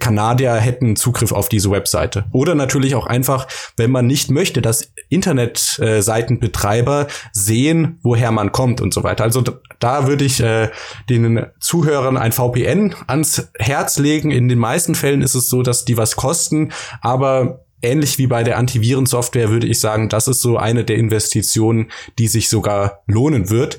[0.00, 2.24] Kanadier hätten Zugriff auf diese Webseite.
[2.32, 3.46] Oder natürlich auch einfach,
[3.76, 9.24] wenn man nicht möchte, dass Internetseitenbetreiber sehen, woher man kommt und so weiter.
[9.24, 9.42] Also
[9.78, 10.70] da würde ich äh,
[11.08, 14.30] den Zuhörern ein VPN ans Herz legen.
[14.30, 18.42] In den meisten Fällen ist es so, dass die was kosten, aber ähnlich wie bei
[18.42, 23.50] der Antivirensoftware würde ich sagen, das ist so eine der Investitionen, die sich sogar lohnen
[23.50, 23.78] wird.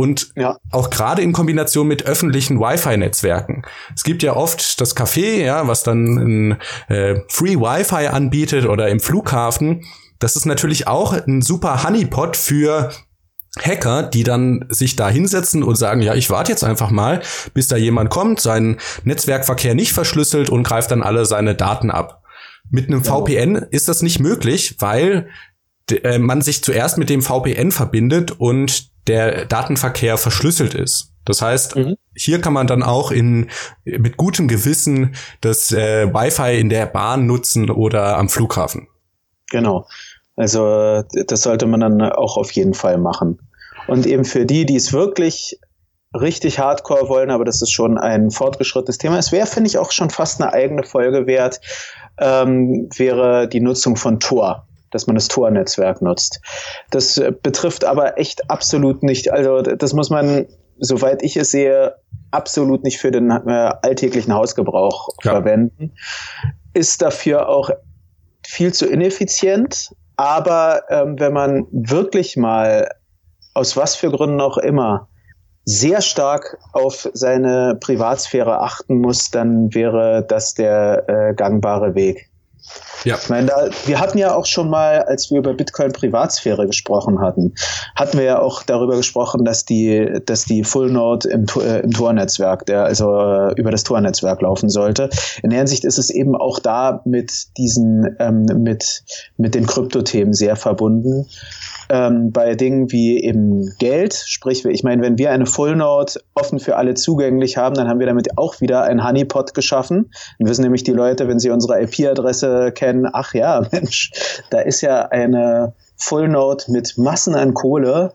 [0.00, 0.56] Und ja.
[0.70, 3.64] auch gerade in Kombination mit öffentlichen Wi-Fi-Netzwerken.
[3.94, 8.88] Es gibt ja oft das Café, ja, was dann ein äh, Free Wi-Fi anbietet oder
[8.88, 9.84] im Flughafen.
[10.18, 12.90] Das ist natürlich auch ein super Honeypot für
[13.60, 17.20] Hacker, die dann sich da hinsetzen und sagen, ja, ich warte jetzt einfach mal,
[17.52, 22.22] bis da jemand kommt, seinen Netzwerkverkehr nicht verschlüsselt und greift dann alle seine Daten ab.
[22.70, 23.26] Mit einem genau.
[23.26, 25.28] VPN ist das nicht möglich, weil
[25.90, 31.12] äh, man sich zuerst mit dem VPN verbindet und der Datenverkehr verschlüsselt ist.
[31.24, 31.96] Das heißt, mhm.
[32.14, 33.50] hier kann man dann auch in,
[33.84, 38.88] mit gutem Gewissen das äh, Wi-Fi in der Bahn nutzen oder am Flughafen.
[39.50, 39.86] Genau.
[40.36, 43.38] Also das sollte man dann auch auf jeden Fall machen.
[43.86, 45.58] Und eben für die, die es wirklich
[46.18, 49.18] richtig hardcore wollen, aber das ist schon ein fortgeschrittenes Thema.
[49.18, 51.60] Es wäre, finde ich, auch schon fast eine eigene Folge wert,
[52.18, 56.40] ähm, wäre die Nutzung von Tor dass man das Tor-Netzwerk nutzt.
[56.90, 60.46] Das äh, betrifft aber echt absolut nicht, also das muss man,
[60.78, 61.94] soweit ich es sehe,
[62.30, 65.32] absolut nicht für den äh, alltäglichen Hausgebrauch ja.
[65.32, 65.92] verwenden.
[66.74, 67.70] Ist dafür auch
[68.46, 72.88] viel zu ineffizient, aber ähm, wenn man wirklich mal
[73.54, 75.08] aus was für Gründen auch immer
[75.64, 82.29] sehr stark auf seine Privatsphäre achten muss, dann wäre das der äh, gangbare Weg.
[83.04, 83.16] Ja.
[83.16, 87.20] Ich meine, da, wir hatten ja auch schon mal, als wir über Bitcoin Privatsphäre gesprochen
[87.20, 87.54] hatten,
[87.96, 91.92] hatten wir ja auch darüber gesprochen, dass die, dass die Full Node im, äh, im
[91.92, 95.08] Tor-Netzwerk, der also äh, über das Tor-Netzwerk laufen sollte.
[95.42, 99.02] In der Hinsicht ist es eben auch da mit diesen, ähm, mit,
[99.36, 101.26] mit den Kryptothemen sehr verbunden
[101.90, 106.60] ähm, bei Dingen wie eben Geld, sprich, ich meine, wenn wir eine Full Node offen
[106.60, 110.12] für alle zugänglich haben, dann haben wir damit auch wieder ein Honeypot geschaffen.
[110.38, 114.12] Dann wissen nämlich die Leute, wenn sie unsere IP-Adresse kennen, ach ja, Mensch,
[114.50, 118.12] da ist ja eine Full Node mit Massen an Kohle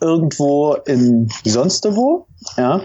[0.00, 2.26] irgendwo in sonst wo.
[2.58, 2.82] Ja,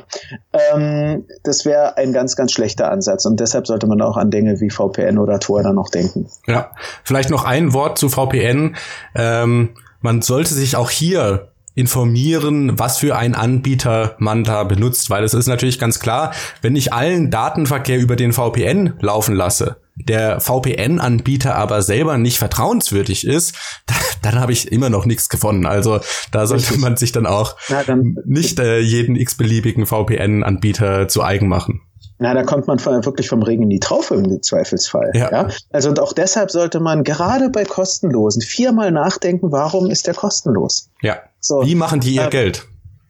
[0.53, 4.61] ähm, das wäre ein ganz, ganz schlechter Ansatz und deshalb sollte man auch an Dinge
[4.61, 6.29] wie VPN oder Tor dann noch denken.
[6.47, 6.71] Ja,
[7.03, 8.75] vielleicht noch ein Wort zu VPN.
[9.15, 15.23] Ähm, man sollte sich auch hier informieren, was für ein Anbieter man da benutzt, weil
[15.23, 20.39] es ist natürlich ganz klar, wenn ich allen Datenverkehr über den VPN laufen lasse, der
[20.41, 25.65] VPN-Anbieter aber selber nicht vertrauenswürdig ist, dann, dann habe ich immer noch nichts gefunden.
[25.65, 31.23] Also da sollte man sich dann auch ja, dann nicht äh, jeden x-beliebigen VPN-Anbieter zu
[31.23, 31.81] eigen machen.
[32.21, 35.11] Na, da kommt man von, wirklich vom Regen in die Traufe im Zweifelsfall.
[35.13, 35.31] Ja.
[35.31, 35.47] ja.
[35.71, 40.89] Also und auch deshalb sollte man gerade bei kostenlosen viermal nachdenken, warum ist der kostenlos?
[41.01, 41.19] Ja.
[41.39, 42.67] So, wie machen die ihr äh, Geld?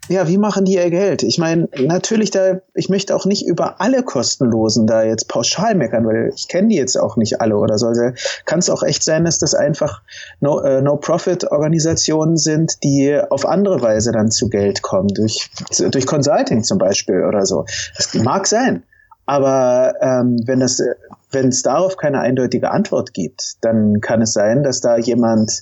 [0.09, 1.21] Ja, wie machen die ihr Geld?
[1.21, 6.05] Ich meine, natürlich da, ich möchte auch nicht über alle kostenlosen da jetzt pauschal meckern,
[6.05, 7.85] weil ich kenne die jetzt auch nicht alle oder so.
[7.87, 8.09] Also
[8.45, 10.01] kann es auch echt sein, dass das einfach
[10.39, 15.51] No-Profit-Organisationen no sind, die auf andere Weise dann zu Geld kommen, durch,
[15.91, 17.65] durch Consulting zum Beispiel oder so.
[17.95, 18.83] Das mag sein.
[19.29, 20.81] Aber ähm, wenn es
[21.29, 25.61] wenn es darauf keine eindeutige Antwort gibt, dann kann es sein, dass da jemand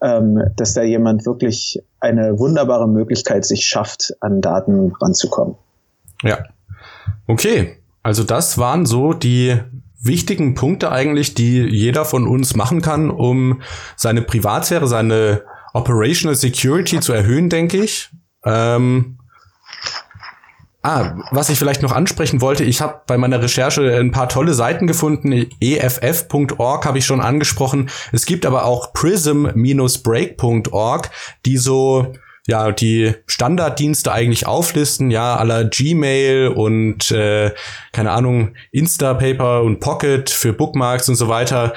[0.00, 5.56] ähm, dass da jemand wirklich eine wunderbare Möglichkeit sich schafft, an Daten ranzukommen.
[6.22, 6.38] Ja.
[7.26, 7.78] Okay.
[8.04, 9.58] Also das waren so die
[10.00, 13.60] wichtigen Punkte eigentlich, die jeder von uns machen kann, um
[13.96, 15.42] seine Privatsphäre, seine
[15.74, 18.10] Operational Security zu erhöhen, denke ich.
[18.44, 19.18] Ähm,
[20.82, 24.54] Ah, was ich vielleicht noch ansprechen wollte, ich habe bei meiner Recherche ein paar tolle
[24.54, 25.46] Seiten gefunden.
[25.60, 27.90] EFF.org habe ich schon angesprochen.
[28.12, 31.10] Es gibt aber auch prism-break.org,
[31.44, 32.14] die so
[32.46, 37.52] ja die Standarddienste eigentlich auflisten, ja aller Gmail und äh,
[37.92, 41.74] keine Ahnung Instapaper und Pocket für Bookmarks und so weiter.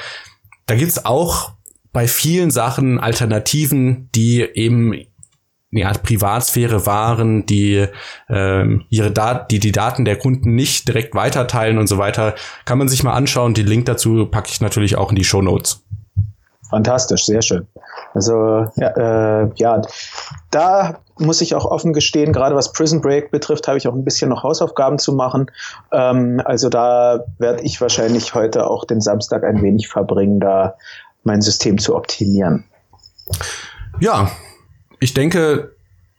[0.66, 1.52] Da gibt's auch
[1.92, 4.94] bei vielen Sachen Alternativen, die eben
[5.74, 7.88] eine Art Privatsphäre wahren, die
[8.30, 12.78] ähm, ihre Dat die die Daten der Kunden nicht direkt weiterteilen und so weiter, kann
[12.78, 13.54] man sich mal anschauen.
[13.54, 15.84] Die Link dazu packe ich natürlich auch in die Show Notes.
[16.70, 17.68] Fantastisch, sehr schön.
[18.16, 19.82] Also ja, äh, ja,
[20.50, 24.04] da muss ich auch offen gestehen, gerade was Prison Break betrifft, habe ich auch ein
[24.04, 25.52] bisschen noch Hausaufgaben zu machen.
[25.92, 30.76] Ähm, also da werde ich wahrscheinlich heute auch den Samstag ein wenig verbringen, da
[31.24, 32.66] mein System zu optimieren.
[34.00, 34.32] Ja,
[35.04, 35.76] ich denke,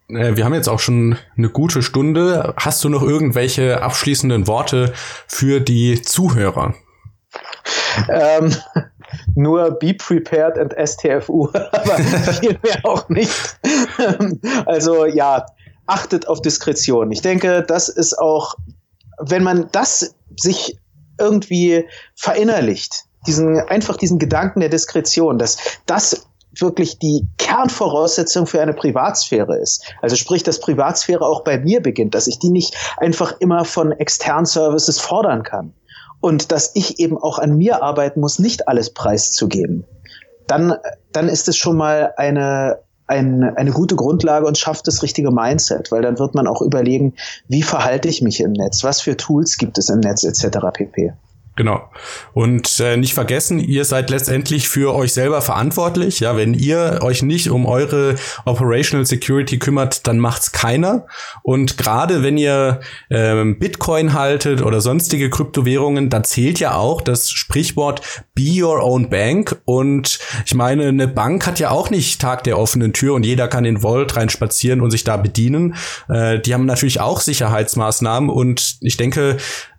[0.09, 2.55] äh, wir haben jetzt auch schon eine gute Stunde.
[2.57, 4.93] Hast du noch irgendwelche abschließenden Worte
[5.27, 6.75] für die Zuhörer?
[8.11, 8.55] Ähm,
[9.35, 11.97] nur be prepared and STFU, aber
[12.35, 13.59] viel mehr auch nicht.
[14.67, 15.47] also ja,
[15.87, 17.11] achtet auf Diskretion.
[17.11, 18.55] Ich denke, das ist auch,
[19.19, 20.79] wenn man das sich
[21.19, 25.57] irgendwie verinnerlicht, diesen, einfach diesen Gedanken der Diskretion, dass
[25.87, 26.27] das
[26.61, 29.85] wirklich die Kernvoraussetzung für eine Privatsphäre ist.
[30.03, 33.93] Also sprich, dass Privatsphäre auch bei mir beginnt, dass ich die nicht einfach immer von
[33.93, 35.73] externen Services fordern kann.
[36.21, 39.85] Und dass ich eben auch an mir arbeiten muss, nicht alles preiszugeben.
[40.47, 40.75] Dann,
[41.13, 45.93] dann ist es schon mal eine, ein, eine gute Grundlage und schafft das richtige Mindset,
[45.93, 47.15] weil dann wird man auch überlegen,
[47.49, 50.59] wie verhalte ich mich im Netz, was für Tools gibt es im Netz etc.
[50.73, 51.13] pp.
[51.57, 51.89] Genau.
[52.33, 56.19] Und äh, nicht vergessen, ihr seid letztendlich für euch selber verantwortlich.
[56.19, 61.07] Ja, wenn ihr euch nicht um eure Operational Security kümmert, dann macht's keiner.
[61.45, 67.31] Und gerade wenn ihr ähm, Bitcoin haltet oder sonstige Kryptowährungen, da zählt ja auch das
[67.31, 68.03] Sprichwort
[68.35, 69.57] Be Your Own Bank.
[69.65, 73.47] Und ich meine, eine Bank hat ja auch nicht Tag der offenen Tür und jeder
[73.47, 75.77] kann in Vault rein spazieren und sich da bedienen.
[76.09, 79.37] Äh, die haben natürlich auch Sicherheitsmaßnahmen und ich denke,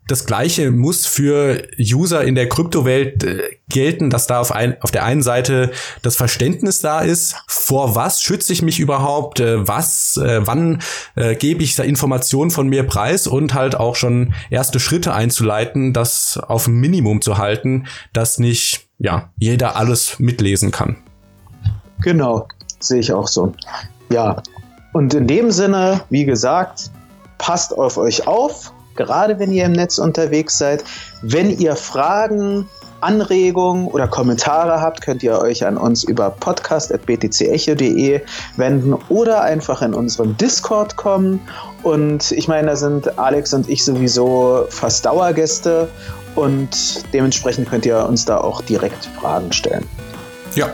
[0.07, 4.91] das Gleiche muss für User in der Kryptowelt äh, gelten, dass da auf, ein, auf
[4.91, 5.71] der einen Seite
[6.03, 10.81] das Verständnis da ist, vor was schütze ich mich überhaupt, äh, was, äh, wann
[11.15, 15.93] äh, gebe ich da Informationen von mir preis und halt auch schon erste Schritte einzuleiten,
[15.93, 20.97] das auf ein Minimum zu halten, dass nicht ja jeder alles mitlesen kann.
[22.01, 22.47] Genau,
[22.79, 23.53] sehe ich auch so.
[24.11, 24.41] Ja,
[24.93, 26.91] und in dem Sinne, wie gesagt,
[27.37, 30.83] passt auf euch auf gerade wenn ihr im Netz unterwegs seid.
[31.21, 32.67] Wenn ihr Fragen,
[33.01, 38.21] Anregungen oder Kommentare habt, könnt ihr euch an uns über podcast.btcecho.de
[38.57, 41.39] wenden oder einfach in unseren Discord kommen.
[41.83, 45.87] Und ich meine, da sind Alex und ich sowieso fast Dauergäste
[46.35, 49.85] und dementsprechend könnt ihr uns da auch direkt Fragen stellen.
[50.55, 50.69] Ja,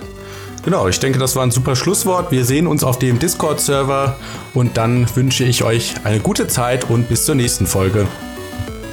[0.63, 2.31] Genau, ich denke, das war ein super Schlusswort.
[2.31, 4.15] Wir sehen uns auf dem Discord-Server
[4.53, 8.07] und dann wünsche ich euch eine gute Zeit und bis zur nächsten Folge.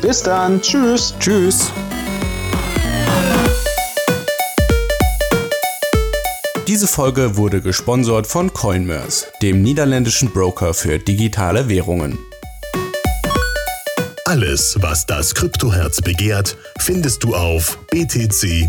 [0.01, 1.15] Bis dann, tschüss.
[1.21, 1.71] Tschüss.
[6.67, 12.19] Diese Folge wurde gesponsert von Coinmers, dem niederländischen Broker für digitale Währungen.
[14.25, 18.69] Alles, was das Kryptoherz begehrt, findest du auf btc-echo.de.